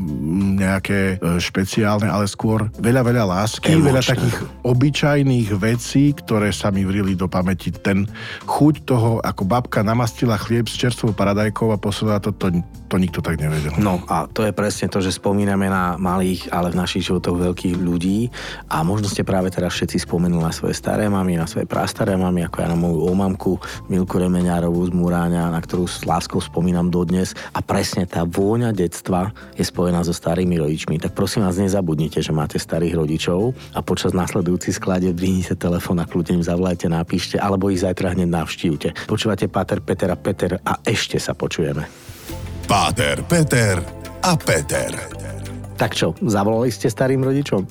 nejaké 0.59 1.23
e, 1.23 1.39
špeciálne, 1.39 2.11
ale 2.11 2.27
skôr 2.27 2.67
veľa, 2.83 3.07
veľa 3.07 3.25
lásky, 3.31 3.79
Emočné. 3.79 3.87
veľa 3.87 4.03
takých 4.03 4.37
obyčajných 4.67 5.49
vecí, 5.55 6.11
ktoré 6.19 6.51
sa 6.51 6.75
mi 6.75 6.83
vrili 6.83 7.15
do 7.15 7.31
pamäti. 7.31 7.71
Ten 7.71 8.11
chuť 8.43 8.75
toho, 8.83 9.23
ako 9.23 9.47
babka 9.47 9.87
namastila 9.87 10.35
chlieb 10.35 10.67
s 10.67 10.75
čerstvou 10.75 11.15
paradajkou 11.15 11.71
a 11.71 11.79
poslala 11.79 12.19
to, 12.19 12.35
to, 12.35 12.51
to 12.91 12.97
nikto 12.99 13.23
tak 13.23 13.39
nevedel. 13.39 13.71
No 13.79 14.03
a 14.11 14.27
to 14.27 14.43
je 14.43 14.51
presne 14.51 14.91
to, 14.91 14.99
že 14.99 15.15
spomíname 15.15 15.71
na 15.71 15.95
malých, 16.01 16.51
ale 16.51 16.75
v 16.75 16.81
našich 16.81 17.07
životoch 17.07 17.39
veľkých 17.39 17.77
ľudí 17.79 18.33
a 18.73 18.83
možno 18.83 19.07
ste 19.07 19.23
práve 19.23 19.53
teraz 19.53 19.77
všetci 19.77 20.09
spomenuli 20.09 20.41
na 20.41 20.51
svoje 20.51 20.75
staré 20.75 21.07
mamy, 21.07 21.37
na 21.37 21.45
svoje 21.45 21.68
prastaré 21.69 22.17
mamy, 22.17 22.49
ako 22.49 22.57
ja 22.65 22.69
na 22.73 22.79
moju 22.81 23.05
omamku 23.05 23.61
Milku 23.93 24.17
Remeňárovú 24.17 24.89
z 24.89 24.93
Múráňa, 24.97 25.53
na 25.53 25.61
ktorú 25.61 25.85
s 25.85 26.09
láskou 26.09 26.41
spomínam 26.41 26.89
dodnes. 26.89 27.37
A 27.53 27.61
presne 27.61 28.09
tá 28.09 28.25
vôňa 28.25 28.73
detstva 28.73 29.31
je 29.53 29.63
spojená 29.63 30.01
so 30.01 30.17
starými 30.17 30.57
rodičmi. 30.57 30.97
Tak 30.97 31.13
prosím 31.13 31.45
vás, 31.45 31.61
nezabudnite, 31.61 32.25
že 32.25 32.33
máte 32.33 32.57
starých 32.57 32.97
rodičov 32.97 33.53
a 33.77 33.85
počas 33.85 34.17
následujúcich 34.17 34.81
sklade 34.81 35.13
dvihnite 35.13 35.55
telefón 35.61 36.01
a 36.01 36.09
kľudne 36.09 36.41
im 36.41 36.45
zavolajte, 36.47 36.89
napíšte, 36.89 37.37
alebo 37.37 37.69
ich 37.69 37.85
zajtra 37.85 38.17
hneď 38.17 38.33
navštívte. 38.33 38.89
Počúvate 39.05 39.53
Páter, 39.53 39.85
Peter 39.85 40.09
a 40.09 40.17
Peter 40.17 40.57
a 40.65 40.81
ešte 40.81 41.21
sa 41.21 41.37
počujeme. 41.37 41.85
Páter, 42.65 43.21
Peter 43.29 43.77
a 44.25 44.33
Peter. 44.41 45.28
Tak 45.79 45.95
čo, 45.95 46.11
zavolali 46.19 46.75
ste 46.75 46.91
starým 46.91 47.23
rodičom? 47.23 47.63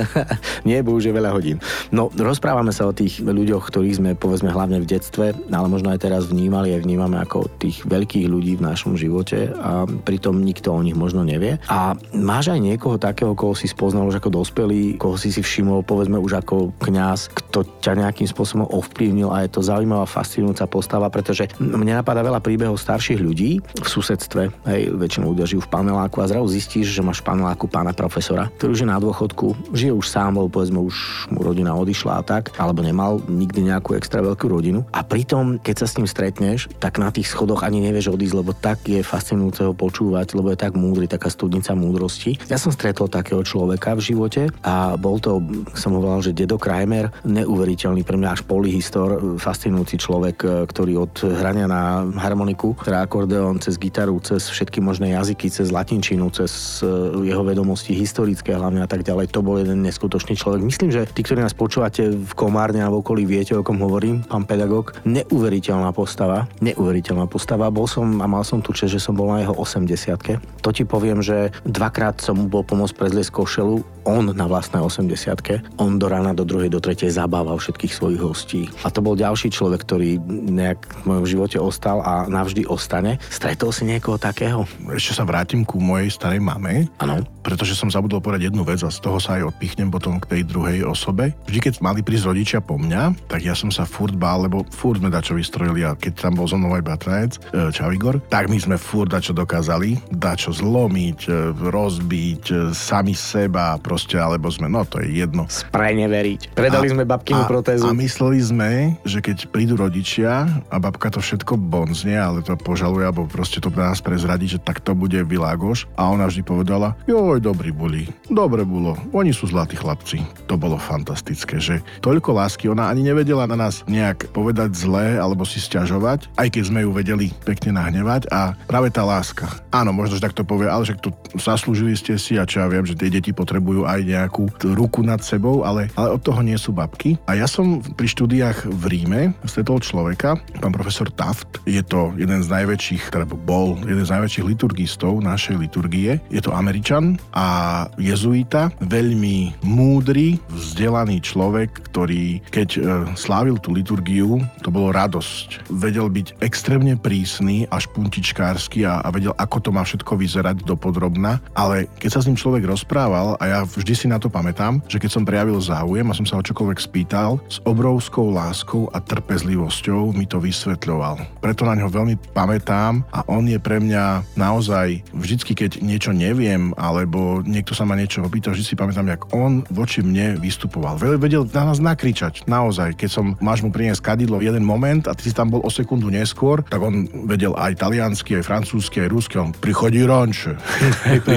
Nie, 0.68 0.86
bo 0.86 0.94
už 0.94 1.10
je 1.10 1.16
veľa 1.18 1.34
hodín. 1.34 1.58
No, 1.90 2.06
rozprávame 2.14 2.70
sa 2.70 2.86
o 2.86 2.94
tých 2.94 3.18
ľuďoch, 3.18 3.66
ktorých 3.66 3.98
sme, 3.98 4.10
povedzme, 4.14 4.54
hlavne 4.54 4.78
v 4.78 4.86
detstve, 4.86 5.34
ale 5.34 5.66
možno 5.66 5.90
aj 5.90 6.06
teraz 6.06 6.30
vnímali, 6.30 6.70
aj 6.78 6.86
vnímame 6.86 7.18
ako 7.18 7.50
tých 7.58 7.82
veľkých 7.90 8.30
ľudí 8.30 8.54
v 8.54 8.70
našom 8.70 8.94
živote 8.94 9.50
a 9.50 9.82
pritom 9.82 10.38
nikto 10.38 10.70
o 10.70 10.78
nich 10.78 10.94
možno 10.94 11.26
nevie. 11.26 11.58
A 11.66 11.98
máš 12.14 12.54
aj 12.54 12.62
niekoho 12.62 13.02
takého, 13.02 13.34
koho 13.34 13.58
si 13.58 13.66
spoznal 13.66 14.06
už 14.06 14.22
ako 14.22 14.30
dospelý, 14.30 14.94
koho 14.94 15.18
si 15.18 15.34
si 15.34 15.42
všimol, 15.42 15.82
povedzme, 15.82 16.22
už 16.22 16.46
ako 16.46 16.70
kňaz, 16.78 17.34
kto 17.34 17.66
ťa 17.82 17.98
nejakým 17.98 18.30
spôsobom 18.30 18.70
ovplyvnil 18.70 19.26
a 19.34 19.42
je 19.42 19.50
to 19.50 19.66
zaujímavá, 19.66 20.06
fascinujúca 20.06 20.70
postava, 20.70 21.10
pretože 21.10 21.50
mne 21.58 21.98
napadá 21.98 22.22
veľa 22.22 22.38
príbehov 22.38 22.78
starších 22.78 23.18
ľudí 23.18 23.58
v 23.58 23.88
susedstve, 23.90 24.54
hej, 24.70 24.94
väčšinou 24.94 25.34
ľudia 25.34 25.50
žijú 25.50 25.66
v 25.66 25.72
paneláku 25.74 26.22
a 26.22 26.30
zrazu 26.30 26.46
zistíš, 26.46 26.94
že 26.94 27.02
máš 27.02 27.18
pan 27.26 27.39
paneláku 27.40 27.72
pána 27.72 27.96
profesora, 27.96 28.52
ktorý 28.60 28.76
už 28.76 28.82
je 28.84 28.92
na 28.92 29.00
dôchodku, 29.00 29.72
žije 29.72 29.96
už 29.96 30.12
sám, 30.12 30.36
lebo 30.36 30.52
povedzme 30.52 30.76
už 30.76 31.24
mu 31.32 31.40
rodina 31.40 31.72
odišla 31.72 32.20
a 32.20 32.22
tak, 32.22 32.52
alebo 32.60 32.84
nemal 32.84 33.16
nikdy 33.24 33.72
nejakú 33.72 33.96
extra 33.96 34.20
veľkú 34.20 34.44
rodinu. 34.44 34.84
A 34.92 35.00
pritom, 35.00 35.56
keď 35.56 35.80
sa 35.80 35.86
s 35.88 35.96
ním 35.96 36.04
stretneš, 36.04 36.68
tak 36.76 37.00
na 37.00 37.08
tých 37.08 37.32
schodoch 37.32 37.64
ani 37.64 37.80
nevieš 37.80 38.12
odísť, 38.12 38.36
lebo 38.36 38.52
tak 38.52 38.84
je 38.84 39.00
fascinujúce 39.00 39.64
ho 39.64 39.72
počúvať, 39.72 40.36
lebo 40.36 40.52
je 40.52 40.60
tak 40.60 40.76
múdry, 40.76 41.08
taká 41.08 41.32
studnica 41.32 41.72
múdrosti. 41.72 42.36
Ja 42.52 42.60
som 42.60 42.76
stretol 42.76 43.08
takého 43.08 43.40
človeka 43.40 43.96
v 43.96 44.04
živote 44.04 44.42
a 44.60 45.00
bol 45.00 45.16
to, 45.16 45.40
som 45.72 45.96
ho 45.96 46.04
volal, 46.04 46.20
že 46.20 46.36
Dedo 46.36 46.60
Kramer, 46.60 47.08
neuveriteľný 47.24 48.04
pre 48.04 48.20
mňa 48.20 48.36
až 48.36 48.44
polyhistor, 48.44 49.40
fascinujúci 49.40 49.96
človek, 49.96 50.68
ktorý 50.68 51.08
od 51.08 51.24
hrania 51.40 51.64
na 51.64 52.04
harmoniku, 52.20 52.76
teda 52.84 53.08
akordeón, 53.08 53.64
cez 53.64 53.80
gitaru, 53.80 54.20
cez 54.20 54.44
všetky 54.44 54.84
možné 54.84 55.16
jazyky, 55.16 55.48
cez 55.48 55.72
latinčinu, 55.72 56.28
cez 56.28 56.84
jeho 57.30 57.46
vedomosti 57.46 57.94
historické 57.94 58.52
hlavne 58.58 58.82
a 58.82 58.88
tak 58.90 59.06
ďalej. 59.06 59.30
To 59.30 59.40
bol 59.46 59.62
jeden 59.62 59.86
neskutočný 59.86 60.34
človek. 60.34 60.60
Myslím, 60.60 60.90
že 60.90 61.06
tí, 61.06 61.22
ktorí 61.22 61.40
nás 61.40 61.54
počúvate 61.54 62.10
v 62.10 62.32
Komárne 62.34 62.82
alebo 62.82 63.00
okolí, 63.00 63.22
viete, 63.24 63.54
o 63.54 63.62
kom 63.62 63.78
hovorím, 63.78 64.26
pán 64.26 64.44
pedagóg. 64.44 64.98
Neuveriteľná 65.06 65.94
postava, 65.94 66.50
neuveriteľná 66.58 67.30
postava. 67.30 67.70
Bol 67.70 67.86
som 67.86 68.18
a 68.18 68.26
mal 68.26 68.42
som 68.42 68.58
tu 68.58 68.74
čest, 68.74 68.98
že 68.98 69.00
som 69.00 69.14
bol 69.14 69.30
na 69.30 69.46
jeho 69.46 69.54
80 69.54 70.60
To 70.60 70.70
ti 70.74 70.82
poviem, 70.82 71.22
že 71.22 71.54
dvakrát 71.62 72.18
som 72.18 72.36
mu 72.36 72.46
bol 72.50 72.66
pomôcť 72.66 72.98
prezliesť 72.98 73.30
košelu, 73.30 73.99
on 74.10 74.34
na 74.34 74.46
vlastnej 74.50 74.82
80 74.82 75.78
On 75.78 75.96
do 75.96 76.06
rána, 76.10 76.34
do 76.34 76.42
druhej, 76.42 76.68
do 76.68 76.82
tretej 76.82 77.14
zabával 77.14 77.56
všetkých 77.56 77.92
svojich 77.94 78.20
hostí. 78.20 78.62
A 78.82 78.90
to 78.90 78.98
bol 79.00 79.14
ďalší 79.14 79.54
človek, 79.54 79.86
ktorý 79.86 80.18
nejak 80.50 80.78
v 81.02 81.04
mojom 81.06 81.26
živote 81.26 81.58
ostal 81.62 82.02
a 82.02 82.26
navždy 82.26 82.66
ostane. 82.66 83.22
Stretol 83.30 83.70
si 83.70 83.86
niekoho 83.86 84.18
takého? 84.18 84.66
Ešte 84.90 85.16
sa 85.16 85.24
vrátim 85.24 85.62
ku 85.62 85.78
mojej 85.78 86.10
starej 86.10 86.42
mame. 86.42 86.90
Áno 86.98 87.22
pretože 87.40 87.74
som 87.74 87.88
zabudol 87.90 88.20
povedať 88.20 88.52
jednu 88.52 88.62
vec 88.62 88.78
a 88.84 88.92
z 88.92 89.00
toho 89.00 89.18
sa 89.18 89.40
aj 89.40 89.56
odpichnem 89.56 89.88
potom 89.88 90.20
k 90.20 90.38
tej 90.38 90.42
druhej 90.46 90.84
osobe. 90.84 91.32
Vždy, 91.48 91.58
keď 91.58 91.74
mali 91.80 92.00
prísť 92.04 92.28
rodičia 92.30 92.60
po 92.60 92.76
mňa, 92.76 93.26
tak 93.26 93.42
ja 93.42 93.56
som 93.56 93.72
sa 93.72 93.88
furt 93.88 94.14
bál, 94.14 94.46
lebo 94.46 94.62
furt 94.70 95.00
sme 95.00 95.10
dačo 95.10 95.34
vystrojili 95.34 95.82
a 95.82 95.96
keď 95.96 96.28
tam 96.28 96.38
bol 96.38 96.46
so 96.46 96.60
mnou 96.60 96.76
aj 96.76 96.84
bratranec, 96.84 97.32
e, 97.50 97.72
Čavigor, 97.72 98.20
tak 98.28 98.52
my 98.52 98.60
sme 98.60 98.76
furt 98.76 99.10
dačo 99.10 99.32
dokázali, 99.32 100.12
dačo 100.12 100.52
zlomiť, 100.52 101.18
e, 101.26 101.30
rozbiť, 101.58 102.44
e, 102.52 102.54
sami 102.76 103.16
seba 103.16 103.80
proste, 103.80 103.99
alebo 104.16 104.48
sme, 104.48 104.70
no 104.70 104.86
to 104.86 105.02
je 105.02 105.20
jedno. 105.20 105.44
Spraj 105.50 105.92
neveriť. 105.96 106.56
Predali 106.56 106.88
a, 106.88 106.92
sme 106.94 107.04
babkinu 107.04 107.44
protézu. 107.44 107.88
A 107.88 107.96
mysleli 107.96 108.40
sme, 108.40 108.70
že 109.04 109.20
keď 109.20 109.50
prídu 109.50 109.74
rodičia 109.76 110.48
a 110.70 110.76
babka 110.80 111.10
to 111.10 111.20
všetko 111.20 111.58
bonzne, 111.58 112.16
ale 112.16 112.40
to 112.40 112.54
požaluje, 112.56 113.04
alebo 113.04 113.28
proste 113.28 113.60
to 113.60 113.68
nás 113.72 114.00
prezradí, 114.00 114.46
že 114.48 114.60
tak 114.60 114.80
to 114.80 114.96
bude 114.96 115.16
Világoš. 115.26 115.90
A 115.96 116.08
ona 116.08 116.26
vždy 116.26 116.42
povedala, 116.46 116.96
joj, 117.04 117.42
dobrí 117.42 117.70
boli. 117.74 118.08
Dobre 118.30 118.64
bolo. 118.64 118.96
Oni 119.12 119.34
sú 119.34 119.50
zlatí 119.50 119.76
chlapci. 119.76 120.22
To 120.48 120.56
bolo 120.56 120.80
fantastické, 120.80 121.58
že 121.58 121.84
toľko 122.00 122.36
lásky. 122.36 122.68
Ona 122.70 122.88
ani 122.88 123.06
nevedela 123.06 123.48
na 123.48 123.56
nás 123.56 123.82
nejak 123.86 124.30
povedať 124.30 124.74
zlé 124.74 125.16
alebo 125.18 125.44
si 125.44 125.58
stiažovať, 125.58 126.30
aj 126.36 126.48
keď 126.52 126.62
sme 126.66 126.80
ju 126.84 126.90
vedeli 126.90 127.26
pekne 127.44 127.76
nahnevať 127.76 128.30
a 128.30 128.54
práve 128.66 128.92
tá 128.92 129.02
láska. 129.02 129.46
Áno, 129.70 129.94
možno, 129.94 130.18
že 130.18 130.26
takto 130.26 130.42
povie, 130.46 130.66
ale 130.66 130.86
však 130.86 130.98
to 131.02 131.10
zaslúžili 131.38 131.94
ste 131.94 132.18
si 132.18 132.36
a 132.36 132.46
čo 132.46 132.62
ja 132.62 132.66
viem, 132.70 132.84
že 132.84 132.98
tie 132.98 133.10
deti 133.12 133.30
potrebujú 133.30 133.79
aj 133.84 134.00
nejakú 134.04 134.48
ruku 134.76 135.04
nad 135.04 135.20
sebou, 135.20 135.62
ale, 135.62 135.92
ale 135.94 136.16
od 136.16 136.22
toho 136.22 136.40
nie 136.40 136.56
sú 136.56 136.72
babky. 136.72 137.16
A 137.28 137.36
ja 137.38 137.46
som 137.46 137.80
pri 137.80 138.08
štúdiách 138.08 138.68
v 138.68 138.84
Ríme 138.90 139.20
stretol 139.46 139.80
človeka, 139.80 140.36
pán 140.58 140.74
profesor 140.74 141.08
Taft, 141.12 141.62
je 141.64 141.80
to 141.84 142.12
jeden 142.16 142.40
z 142.40 142.48
najväčších, 142.48 143.12
teda 143.12 143.26
bol 143.28 143.78
jeden 143.84 144.04
z 144.04 144.10
najväčších 144.10 144.44
liturgistov 144.44 145.20
našej 145.22 145.56
liturgie. 145.60 146.20
Je 146.32 146.42
to 146.42 146.52
Američan 146.54 147.20
a 147.32 147.86
jezuita, 148.00 148.72
veľmi 148.82 149.62
múdry, 149.64 150.40
vzdelaný 150.50 151.22
človek, 151.22 151.92
ktorý 151.92 152.42
keď 152.50 152.68
e, 152.76 152.80
slávil 153.14 153.60
tú 153.62 153.72
liturgiu, 153.74 154.42
to 154.64 154.72
bolo 154.72 154.90
radosť. 154.90 155.70
Vedel 155.70 156.10
byť 156.10 156.42
extrémne 156.42 156.96
prísny 156.96 157.68
až 157.70 157.86
puntičkársky 157.92 158.84
a, 158.84 159.04
a 159.04 159.08
vedel, 159.12 159.32
ako 159.36 159.58
to 159.62 159.70
má 159.70 159.84
všetko 159.86 160.18
vyzerať 160.18 160.66
do 160.66 160.74
podrobna, 160.74 161.38
ale 161.54 161.86
keď 162.00 162.10
sa 162.10 162.20
s 162.20 162.28
ním 162.28 162.40
človek 162.40 162.66
rozprával, 162.66 163.38
a 163.40 163.44
ja 163.46 163.60
vždy 163.76 163.94
si 163.94 164.06
na 164.10 164.18
to 164.18 164.32
pamätám, 164.32 164.82
že 164.90 164.98
keď 164.98 165.10
som 165.10 165.26
prejavil 165.26 165.58
záujem 165.60 166.06
a 166.08 166.16
som 166.16 166.26
sa 166.26 166.38
ho 166.38 166.42
čokoľvek 166.42 166.78
spýtal, 166.78 167.38
s 167.46 167.58
obrovskou 167.66 168.30
láskou 168.30 168.90
a 168.90 168.98
trpezlivosťou 169.02 170.14
mi 170.14 170.26
to 170.26 170.42
vysvetľoval. 170.42 171.42
Preto 171.42 171.66
na 171.66 171.78
ňo 171.78 171.90
veľmi 171.90 172.16
pamätám 172.34 173.02
a 173.10 173.26
on 173.26 173.46
je 173.46 173.58
pre 173.58 173.82
mňa 173.82 174.36
naozaj 174.38 175.02
vždycky, 175.14 175.54
keď 175.54 175.82
niečo 175.82 176.14
neviem, 176.14 176.70
alebo 176.78 177.42
niekto 177.42 177.74
sa 177.74 177.88
ma 177.88 177.98
niečo 177.98 178.22
opýtal, 178.22 178.54
že 178.54 178.66
si 178.66 178.78
pamätám, 178.78 179.08
jak 179.10 179.22
on 179.34 179.66
voči 179.72 180.02
mne 180.04 180.38
vystupoval. 180.38 180.98
Vedel 180.98 181.46
na 181.50 181.72
nás 181.72 181.78
nakričať, 181.82 182.46
naozaj. 182.46 182.98
Keď 182.98 183.10
som, 183.10 183.26
máš 183.38 183.62
mu 183.64 183.70
priniesť 183.72 184.02
kadidlo 184.02 184.38
v 184.38 184.50
jeden 184.50 184.64
moment 184.66 185.06
a 185.06 185.16
ty 185.16 185.30
si 185.30 185.34
tam 185.34 185.50
bol 185.50 185.62
o 185.62 185.70
sekundu 185.70 186.10
neskôr, 186.12 186.62
tak 186.66 186.82
on 186.82 187.08
vedel 187.26 187.54
aj 187.56 187.80
taliansky, 187.80 188.38
aj 188.40 188.44
francúzsky, 188.46 189.02
aj 189.04 189.08
rusky. 189.10 189.34
On 189.40 189.54
prichodí 189.54 190.02
ranče. 190.04 190.54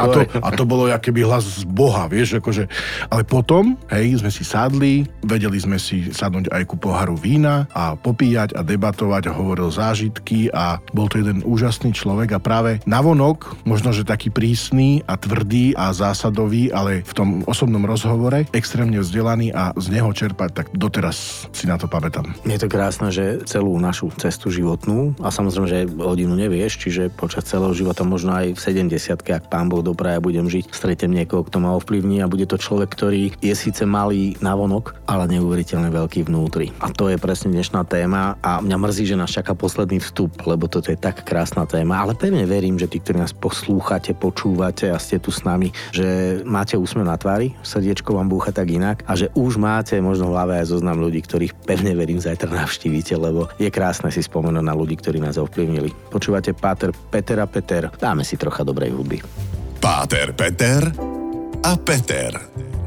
a, 0.00 0.06
to, 0.10 0.20
a 0.28 0.48
to 0.54 0.64
bolo 0.68 0.86
keby 1.00 1.24
hlas 1.24 1.44
z 1.48 1.64
Boha, 1.70 2.10
vieš, 2.10 2.42
akože. 2.42 2.66
Ale 3.08 3.22
potom, 3.22 3.78
hej, 3.88 4.20
sme 4.20 4.30
si 4.34 4.42
sadli, 4.42 5.06
vedeli 5.22 5.56
sme 5.56 5.78
si 5.78 6.10
sadnúť 6.10 6.50
aj 6.50 6.62
ku 6.66 6.76
poharu 6.76 7.14
vína 7.14 7.70
a 7.70 7.94
popíjať 7.94 8.58
a 8.58 8.66
debatovať 8.66 9.30
a 9.30 9.36
hovoril 9.36 9.70
zážitky 9.70 10.50
a 10.50 10.82
bol 10.90 11.06
to 11.06 11.22
jeden 11.22 11.46
úžasný 11.46 11.94
človek 11.94 12.34
a 12.36 12.42
práve 12.42 12.82
navonok, 12.84 13.62
možno, 13.62 13.94
že 13.94 14.02
taký 14.02 14.34
prísny 14.34 15.06
a 15.06 15.14
tvrdý 15.14 15.78
a 15.78 15.94
zásadový, 15.94 16.74
ale 16.74 17.06
v 17.06 17.12
tom 17.14 17.28
osobnom 17.46 17.86
rozhovore 17.86 18.50
extrémne 18.50 18.98
vzdelaný 18.98 19.54
a 19.54 19.70
z 19.78 19.86
neho 19.94 20.10
čerpať, 20.10 20.50
tak 20.50 20.66
doteraz 20.74 21.46
si 21.54 21.70
na 21.70 21.78
to 21.78 21.86
pamätám. 21.86 22.34
Je 22.42 22.58
to 22.58 22.66
krásne, 22.66 23.14
že 23.14 23.46
celú 23.46 23.78
našu 23.78 24.10
cestu 24.18 24.50
životnú, 24.50 25.14
a 25.22 25.30
samozrejme, 25.30 25.66
že 25.68 25.86
hodinu 25.94 26.34
nevieš, 26.34 26.82
čiže 26.82 27.12
počas 27.14 27.46
celého 27.46 27.70
života 27.76 28.02
možno 28.02 28.34
aj 28.34 28.56
v 28.56 28.60
70 28.90 29.22
ak 29.30 29.52
pán 29.52 29.70
Boh 29.70 29.84
dopraja 29.84 30.18
budem 30.18 30.50
žiť, 30.50 30.72
stretnem 30.74 31.12
niekoho, 31.14 31.46
kto 31.46 31.59
ma 31.60 31.76
ovplyvní 31.76 32.24
a 32.24 32.30
bude 32.30 32.48
to 32.48 32.56
človek, 32.56 32.88
ktorý 32.90 33.22
je 33.38 33.54
síce 33.54 33.84
malý 33.84 34.34
navonok, 34.40 34.96
ale 35.04 35.28
neuveriteľne 35.30 35.92
veľký 35.92 36.26
vnútri. 36.26 36.72
A 36.80 36.88
to 36.88 37.12
je 37.12 37.20
presne 37.20 37.52
dnešná 37.52 37.84
téma 37.84 38.40
a 38.40 38.64
mňa 38.64 38.76
mrzí, 38.80 39.04
že 39.12 39.20
nás 39.20 39.30
čaká 39.30 39.52
posledný 39.52 40.00
vstup, 40.00 40.32
lebo 40.48 40.66
toto 40.66 40.88
je 40.88 40.98
tak 40.98 41.22
krásna 41.22 41.68
téma, 41.68 42.00
ale 42.00 42.16
pevne 42.16 42.48
verím, 42.48 42.80
že 42.80 42.88
tí, 42.88 42.98
ktorí 42.98 43.20
nás 43.20 43.36
poslúchate, 43.36 44.16
počúvate 44.16 44.88
a 44.88 44.96
ste 44.96 45.20
tu 45.20 45.28
s 45.28 45.44
nami, 45.44 45.70
že 45.92 46.40
máte 46.48 46.80
úsmev 46.80 47.04
na 47.04 47.20
tvári, 47.20 47.52
srdiečko 47.60 48.16
vám 48.16 48.32
búcha 48.32 48.50
tak 48.50 48.72
inak 48.72 49.04
a 49.04 49.14
že 49.14 49.28
už 49.36 49.60
máte 49.60 50.00
možno 50.00 50.32
v 50.32 50.34
hlave 50.34 50.52
aj 50.58 50.72
zoznam 50.72 50.98
ľudí, 50.98 51.20
ktorých 51.20 51.52
pevne 51.68 51.92
verím 51.92 52.18
zajtra 52.18 52.48
navštívite, 52.64 53.14
lebo 53.20 53.52
je 53.60 53.68
krásne 53.68 54.08
si 54.08 54.24
spomenúť 54.24 54.64
na 54.64 54.72
ľudí, 54.72 54.96
ktorí 54.96 55.20
nás 55.20 55.36
ovplyvnili. 55.36 55.92
Počúvate 56.08 56.56
Páter 56.56 56.90
a 57.40 57.46
Peter, 57.46 57.92
dáme 58.00 58.24
si 58.24 58.40
trocha 58.40 58.64
dobrej 58.64 58.96
hudby. 58.96 59.18
Páter 59.80 60.32
Peter 60.32 61.19
a 61.60 61.76
Peter. 61.76 62.32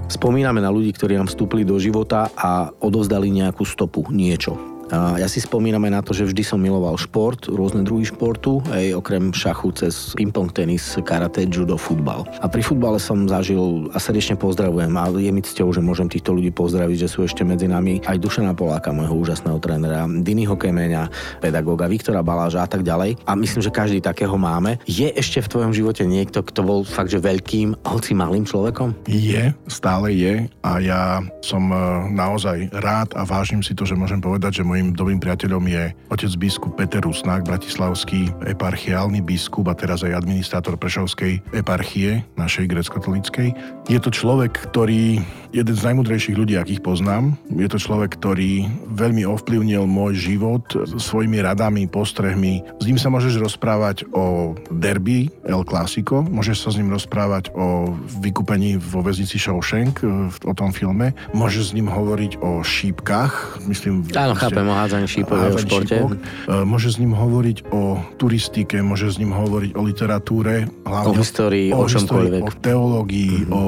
Spomíname 0.09 0.61
na 0.61 0.73
ľudí, 0.73 0.93
ktorí 0.93 1.17
nám 1.17 1.29
vstúpili 1.29 1.61
do 1.61 1.77
života 1.77 2.29
a 2.33 2.73
odovzdali 2.81 3.29
nejakú 3.29 3.65
stopu, 3.65 4.09
niečo 4.09 4.72
A 4.93 5.17
ja 5.17 5.25
si 5.25 5.41
spomínam 5.41 5.81
aj 5.89 5.91
na 5.91 6.01
to, 6.05 6.13
že 6.13 6.29
vždy 6.29 6.45
som 6.45 6.61
miloval 6.61 6.93
šport, 7.01 7.49
rôzne 7.49 7.81
druhy 7.81 8.05
športu, 8.05 8.61
aj 8.69 8.93
okrem 8.93 9.33
šachu 9.33 9.73
cez 9.73 10.13
ping-pong, 10.13 10.53
tenis, 10.53 11.01
karate, 11.01 11.49
judo, 11.49 11.81
futbal. 11.81 12.29
A 12.37 12.45
pri 12.45 12.61
futbale 12.61 13.01
som 13.01 13.25
zažil 13.25 13.89
a 13.89 13.97
srdečne 13.97 14.37
pozdravujem 14.37 14.93
a 14.93 15.09
je 15.17 15.31
mi 15.33 15.41
cťou, 15.41 15.73
že 15.73 15.81
môžem 15.81 16.05
týchto 16.13 16.37
ľudí 16.37 16.53
pozdraviť, 16.53 17.09
že 17.09 17.09
sú 17.09 17.25
ešte 17.25 17.41
medzi 17.41 17.65
nami 17.65 18.05
aj 18.05 18.21
Dušana 18.21 18.53
Poláka, 18.53 18.93
môjho 18.93 19.17
úžasného 19.17 19.57
trénera, 19.57 20.05
Diniho 20.05 20.53
Kemeňa, 20.53 21.09
pedagóga 21.41 21.89
Viktora 21.89 22.21
Baláža 22.21 22.61
a 22.61 22.69
tak 22.69 22.85
ďalej. 22.85 23.17
A 23.25 23.33
myslím, 23.33 23.65
že 23.65 23.73
každý 23.73 23.97
takého 23.97 24.37
máme. 24.37 24.77
Je 24.85 25.09
ešte 25.09 25.41
v 25.41 25.49
tvojom 25.49 25.73
živote 25.73 26.05
niekto, 26.05 26.45
kto 26.45 26.61
bol 26.61 26.79
fakt, 26.85 27.09
že 27.09 27.17
veľkým, 27.17 27.81
hoci 27.81 28.13
malým 28.13 28.45
človekom? 28.45 29.09
Je, 29.09 29.57
stále 29.65 30.13
je 30.13 30.45
a 30.61 30.71
ja 30.77 31.25
som 31.41 31.65
e, 31.73 31.77
naozaj 32.13 32.69
rád 32.77 33.17
a 33.17 33.25
vážim 33.25 33.65
si 33.65 33.73
to, 33.73 33.87
že 33.87 33.97
môžem 33.97 34.21
povedať, 34.21 34.61
že 34.61 34.67
môjim 34.83 34.99
dobrým 34.99 35.21
priateľom 35.23 35.63
je 35.71 35.95
otec 36.11 36.31
biskup 36.35 36.75
Peter 36.75 36.99
Rusnák, 36.99 37.47
bratislavský 37.47 38.35
eparchiálny 38.43 39.23
biskup 39.23 39.71
a 39.71 39.79
teraz 39.79 40.03
aj 40.03 40.19
administrátor 40.19 40.75
Prešovskej 40.75 41.39
eparchie, 41.55 42.27
našej 42.35 42.67
grecko-katolíckej. 42.67 43.55
Je 43.87 43.99
to 44.03 44.11
človek, 44.11 44.59
ktorý 44.67 45.23
jeden 45.55 45.75
z 45.77 45.85
najmudrejších 45.87 46.35
ľudí, 46.35 46.59
akých 46.59 46.83
poznám. 46.83 47.39
Je 47.47 47.69
to 47.69 47.79
človek, 47.79 48.17
ktorý 48.19 48.67
veľmi 48.91 49.23
ovplyvnil 49.23 49.87
môj 49.87 50.19
život 50.19 50.65
svojimi 50.99 51.39
radami, 51.39 51.87
postrehmi. 51.87 52.65
S 52.81 52.89
ním 52.89 52.99
sa 52.99 53.07
môžeš 53.13 53.39
rozprávať 53.39 54.09
o 54.11 54.57
derby 54.73 55.29
El 55.45 55.63
Clásico, 55.63 56.25
môžeš 56.25 56.67
sa 56.67 56.69
s 56.73 56.79
ním 56.81 56.91
rozprávať 56.91 57.53
o 57.55 57.93
vykúpení 58.19 58.81
vo 58.81 59.05
väznici 59.05 59.37
Shawshank, 59.39 60.03
o 60.43 60.53
tom 60.57 60.73
filme. 60.73 61.13
Môžeš 61.31 61.71
s 61.71 61.75
ním 61.77 61.87
hovoriť 61.87 62.41
o 62.41 62.65
šípkach, 62.65 63.61
myslím... 63.69 64.09
Áno, 64.17 64.33
chápem, 64.33 64.62
o 64.67 64.75
hádzaní 64.75 65.07
šípov 65.07 65.35
v 65.35 65.59
športe. 65.59 65.95
Šípok. 65.97 66.11
E, 66.15 66.19
môžeš 66.63 66.91
s 66.95 66.99
ním 67.01 67.13
hovoriť 67.15 67.57
o 67.73 67.99
turistike, 68.19 68.77
môžeš 68.79 69.17
s 69.17 69.21
ním 69.21 69.33
hovoriť 69.33 69.71
o 69.75 69.81
literatúre, 69.83 70.67
hlavne 70.85 71.09
o 71.09 71.13
histórii, 71.17 71.67
o, 71.73 71.83
o 71.83 71.89
čomkoľvek. 71.89 72.41
O 72.43 72.51
teológii, 72.59 73.47
mm-hmm. 73.47 73.55
o 73.55 73.63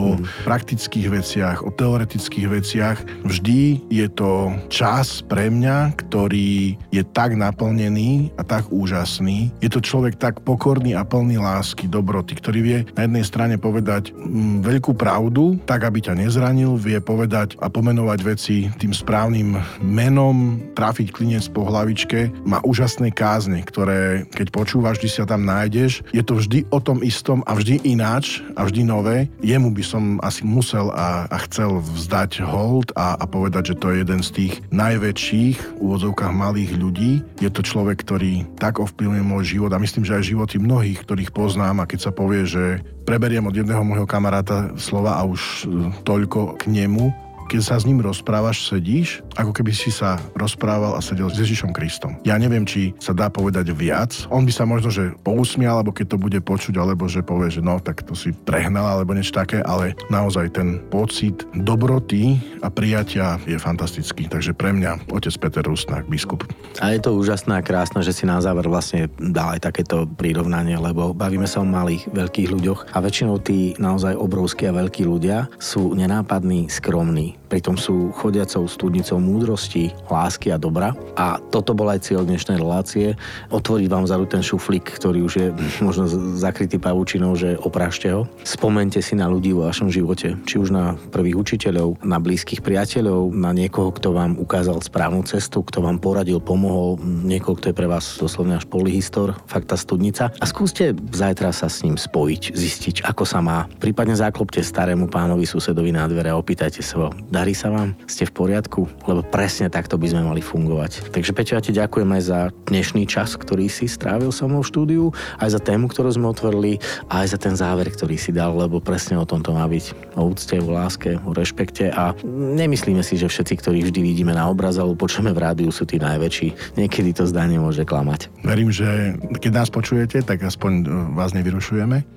praktických 0.46 1.08
veciach, 1.12 1.58
o 1.66 1.70
teoretických 1.74 2.48
veciach. 2.48 2.98
Vždy 3.26 3.88
je 3.90 4.08
to 4.12 4.54
čas 4.68 5.26
pre 5.26 5.50
mňa, 5.50 5.96
ktorý 5.98 6.80
je 6.92 7.04
tak 7.16 7.36
naplnený 7.36 8.36
a 8.38 8.44
tak 8.44 8.70
úžasný. 8.70 9.52
Je 9.60 9.70
to 9.72 9.82
človek 9.82 10.20
tak 10.20 10.44
pokorný 10.44 10.94
a 10.94 11.04
plný 11.04 11.40
lásky, 11.42 11.88
dobroty, 11.90 12.38
ktorý 12.38 12.60
vie 12.62 12.80
na 12.94 13.08
jednej 13.08 13.26
strane 13.26 13.56
povedať 13.58 14.12
mm, 14.12 14.62
veľkú 14.66 14.94
pravdu, 14.94 15.58
tak 15.64 15.88
aby 15.88 16.02
ťa 16.02 16.18
nezranil, 16.20 16.78
vie 16.78 17.00
povedať 17.00 17.58
a 17.60 17.72
pomenovať 17.72 18.20
veci 18.26 18.56
tým 18.78 18.92
správnym 18.92 19.58
menom, 19.82 20.60
trafiť 20.86 21.18
klinec 21.18 21.50
po 21.50 21.66
hlavičke. 21.66 22.30
Má 22.46 22.62
úžasné 22.62 23.10
kázne, 23.10 23.66
ktoré 23.66 24.30
keď 24.38 24.54
počúvaš, 24.54 25.02
vždy 25.02 25.10
sa 25.10 25.26
tam 25.26 25.42
nájdeš. 25.42 26.06
Je 26.14 26.22
to 26.22 26.38
vždy 26.38 26.62
o 26.70 26.78
tom 26.78 27.02
istom 27.02 27.42
a 27.50 27.58
vždy 27.58 27.82
ináč 27.82 28.46
a 28.54 28.70
vždy 28.70 28.86
nové. 28.86 29.26
Jemu 29.42 29.74
by 29.74 29.82
som 29.82 30.22
asi 30.22 30.46
musel 30.46 30.94
a, 30.94 31.26
a 31.26 31.38
chcel 31.50 31.82
vzdať 31.82 32.46
hold 32.46 32.94
a, 32.94 33.18
a 33.18 33.26
povedať, 33.26 33.74
že 33.74 33.80
to 33.82 33.90
je 33.90 34.06
jeden 34.06 34.22
z 34.22 34.30
tých 34.30 34.54
najväčších 34.70 35.82
úvodzovkách 35.82 36.34
malých 36.38 36.78
ľudí. 36.78 37.26
Je 37.42 37.50
to 37.50 37.66
človek, 37.66 38.06
ktorý 38.06 38.46
tak 38.62 38.78
ovplyvňuje 38.78 39.26
môj 39.26 39.58
život 39.58 39.74
a 39.74 39.82
myslím, 39.82 40.06
že 40.06 40.22
aj 40.22 40.30
životy 40.30 40.62
mnohých, 40.62 41.02
ktorých 41.02 41.34
poznám 41.34 41.82
a 41.82 41.90
keď 41.90 42.00
sa 42.06 42.12
povie, 42.14 42.46
že 42.46 42.86
preberiem 43.10 43.50
od 43.50 43.58
jedného 43.58 43.82
môjho 43.82 44.06
kamaráta 44.06 44.78
slova 44.78 45.18
a 45.18 45.26
už 45.26 45.66
toľko 46.06 46.62
k 46.62 46.70
nemu, 46.70 47.25
keď 47.46 47.62
sa 47.62 47.76
s 47.78 47.88
ním 47.88 48.02
rozprávaš, 48.02 48.68
sedíš, 48.68 49.22
ako 49.38 49.52
keby 49.54 49.72
si 49.72 49.94
sa 49.94 50.18
rozprával 50.34 50.98
a 50.98 51.02
sedel 51.02 51.30
s 51.30 51.38
Ježišom 51.40 51.72
Kristom. 51.72 52.18
Ja 52.26 52.36
neviem, 52.42 52.66
či 52.66 52.98
sa 52.98 53.14
dá 53.14 53.30
povedať 53.30 53.72
viac. 53.72 54.26
On 54.34 54.44
by 54.44 54.54
sa 54.54 54.66
možno, 54.66 54.90
že 54.90 55.14
pousmial, 55.22 55.82
alebo 55.82 55.94
keď 55.94 56.16
to 56.16 56.22
bude 56.22 56.40
počuť, 56.42 56.76
alebo 56.76 57.06
že 57.06 57.22
povie, 57.22 57.54
že 57.54 57.62
no, 57.62 57.78
tak 57.78 58.04
to 58.04 58.18
si 58.18 58.34
prehnal, 58.34 58.98
alebo 58.98 59.14
niečo 59.14 59.38
také, 59.38 59.62
ale 59.62 59.94
naozaj 60.10 60.58
ten 60.58 60.82
pocit 60.90 61.46
dobroty 61.54 62.38
a 62.66 62.72
prijatia 62.74 63.38
je 63.46 63.58
fantastický. 63.62 64.26
Takže 64.26 64.58
pre 64.58 64.74
mňa 64.74 65.12
otec 65.14 65.36
Peter 65.38 65.64
Rusnák, 65.64 66.10
biskup. 66.10 66.48
A 66.82 66.92
je 66.92 67.00
to 67.04 67.14
úžasné 67.16 67.62
a 67.62 67.66
krásne, 67.66 68.02
že 68.02 68.16
si 68.16 68.26
na 68.26 68.42
záver 68.42 68.66
vlastne 68.68 69.08
dal 69.20 69.56
aj 69.56 69.70
takéto 69.70 70.10
prirovnanie, 70.10 70.76
lebo 70.80 71.14
bavíme 71.14 71.46
sa 71.46 71.62
o 71.62 71.68
malých, 71.68 72.10
veľkých 72.12 72.52
ľuďoch 72.52 72.80
a 72.96 72.98
väčšinou 73.00 73.38
tí 73.44 73.76
naozaj 73.78 74.18
obrovskí 74.18 74.68
a 74.68 74.76
veľkí 74.76 75.04
ľudia 75.06 75.52
sú 75.60 75.94
nenápadní, 75.94 76.68
skromní, 76.72 77.35
me. 77.36 77.45
Pritom 77.56 77.80
sú 77.80 78.12
chodiacou 78.12 78.68
studnicou 78.68 79.16
múdrosti, 79.16 79.96
lásky 80.12 80.52
a 80.52 80.60
dobra. 80.60 80.92
A 81.16 81.40
toto 81.40 81.72
bol 81.72 81.88
aj 81.88 82.04
cieľ 82.04 82.28
dnešnej 82.28 82.60
relácie. 82.60 83.16
Otvoriť 83.48 83.88
vám 83.88 84.04
vzadu 84.04 84.28
ten 84.28 84.44
šuflík, 84.44 84.84
ktorý 84.84 85.24
už 85.24 85.34
je 85.40 85.48
možno 85.88 86.04
zakrytý 86.36 86.76
pavučinou, 86.76 87.32
že 87.40 87.56
oprašte 87.56 88.12
ho. 88.12 88.28
Spomente 88.44 89.00
si 89.00 89.16
na 89.16 89.32
ľudí 89.32 89.56
vo 89.56 89.72
vašom 89.72 89.88
živote, 89.88 90.36
či 90.44 90.60
už 90.60 90.76
na 90.76 91.00
prvých 91.16 91.40
učiteľov, 91.40 92.04
na 92.04 92.20
blízkych 92.20 92.60
priateľov, 92.60 93.32
na 93.32 93.56
niekoho, 93.56 93.96
kto 93.96 94.12
vám 94.12 94.36
ukázal 94.36 94.84
správnu 94.84 95.24
cestu, 95.24 95.64
kto 95.64 95.80
vám 95.80 96.04
poradil, 96.04 96.44
pomohol, 96.44 97.00
niekoho, 97.00 97.56
kto 97.56 97.72
je 97.72 97.80
pre 97.80 97.88
vás 97.88 98.20
doslovne 98.20 98.60
až 98.60 98.68
polyhistor, 98.68 99.32
fakt 99.48 99.72
tá 99.72 99.80
studnica. 99.80 100.28
A 100.44 100.46
skúste 100.50 100.92
zajtra 100.92 101.56
sa 101.56 101.72
s 101.72 101.88
ním 101.88 101.96
spojiť, 101.96 102.52
zistiť, 102.52 102.96
ako 103.08 103.24
sa 103.24 103.40
má. 103.40 103.72
Prípadne 103.80 104.20
zaklopte 104.20 104.60
starému 104.60 105.08
pánovi 105.08 105.48
susedovi 105.48 105.96
na 105.96 106.04
dvere 106.12 106.36
a 106.36 106.40
opýtajte 106.42 106.84
sa 106.84 107.06
Darí 107.46 107.54
sa 107.54 107.70
vám? 107.70 107.94
Ste 108.10 108.26
v 108.26 108.42
poriadku? 108.42 108.90
Lebo 109.06 109.22
presne 109.22 109.70
takto 109.70 110.02
by 110.02 110.10
sme 110.10 110.26
mali 110.26 110.42
fungovať. 110.42 111.14
Takže 111.14 111.30
Peťo, 111.30 111.54
ja 111.54 111.62
ti 111.62 111.78
ďakujem 111.78 112.10
aj 112.18 112.24
za 112.26 112.40
dnešný 112.66 113.06
čas, 113.06 113.38
ktorý 113.38 113.70
si 113.70 113.86
strávil 113.86 114.34
so 114.34 114.50
mnou 114.50 114.66
v 114.66 114.70
štúdiu, 114.74 115.04
aj 115.38 115.54
za 115.54 115.62
tému, 115.62 115.86
ktorú 115.86 116.10
sme 116.10 116.26
otvorili, 116.26 116.82
aj 117.06 117.30
za 117.30 117.38
ten 117.38 117.54
záver, 117.54 117.94
ktorý 117.94 118.18
si 118.18 118.34
dal, 118.34 118.58
lebo 118.58 118.82
presne 118.82 119.22
o 119.22 119.30
tom 119.30 119.46
to 119.46 119.54
má 119.54 119.70
byť. 119.70 120.18
O 120.18 120.34
úcte, 120.34 120.58
o 120.58 120.74
láske, 120.74 121.22
o 121.22 121.38
rešpekte 121.38 121.94
a 121.94 122.18
nemyslíme 122.26 123.06
si, 123.06 123.14
že 123.14 123.30
všetci, 123.30 123.62
ktorí 123.62 123.94
vždy 123.94 124.02
vidíme 124.02 124.34
na 124.34 124.50
obraz 124.50 124.82
alebo 124.82 125.06
počujeme 125.06 125.30
v 125.30 125.46
rádiu, 125.46 125.70
sú 125.70 125.86
tí 125.86 126.02
najväčší. 126.02 126.82
Niekedy 126.82 127.14
to 127.14 127.30
zdanie 127.30 127.62
môže 127.62 127.86
klamať. 127.86 128.26
Verím, 128.42 128.74
že 128.74 129.22
keď 129.38 129.52
nás 129.54 129.70
počujete, 129.70 130.26
tak 130.26 130.42
aspoň 130.42 130.72
e, 130.82 130.86
vás 131.14 131.38
nevyrušujeme. 131.38 132.16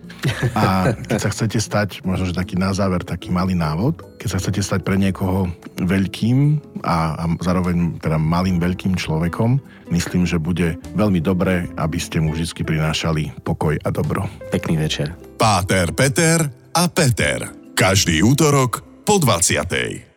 A 0.57 0.97
keď 0.97 1.19
sa 1.21 1.31
chcete 1.31 1.59
stať, 1.61 1.89
možno, 2.03 2.27
že 2.27 2.35
taký 2.35 2.59
na 2.59 2.73
záver, 2.75 3.05
taký 3.05 3.31
malý 3.31 3.55
návod, 3.55 4.03
keď 4.19 4.29
sa 4.35 4.39
chcete 4.43 4.61
stať 4.65 4.81
pre 4.83 4.99
niekoho 5.09 5.49
veľkým 5.81 6.61
a, 6.85 7.17
a 7.17 7.25
zároveň 7.41 7.97
teda 7.99 8.21
malým 8.21 8.61
veľkým 8.61 8.95
človekom, 8.95 9.57
myslím, 9.89 10.29
že 10.29 10.37
bude 10.37 10.77
veľmi 10.93 11.25
dobré, 11.25 11.65
aby 11.81 11.97
ste 11.97 12.21
mu 12.21 12.37
vždy 12.37 12.63
prinášali 12.63 13.41
pokoj 13.43 13.81
a 13.81 13.89
dobro. 13.89 14.29
Pekný 14.53 14.77
večer. 14.77 15.17
Páter, 15.41 15.97
Peter 15.97 16.45
a 16.77 16.85
Peter. 16.93 17.49
Každý 17.73 18.21
útorok 18.21 18.85
po 19.07 19.17
20. 19.17 20.08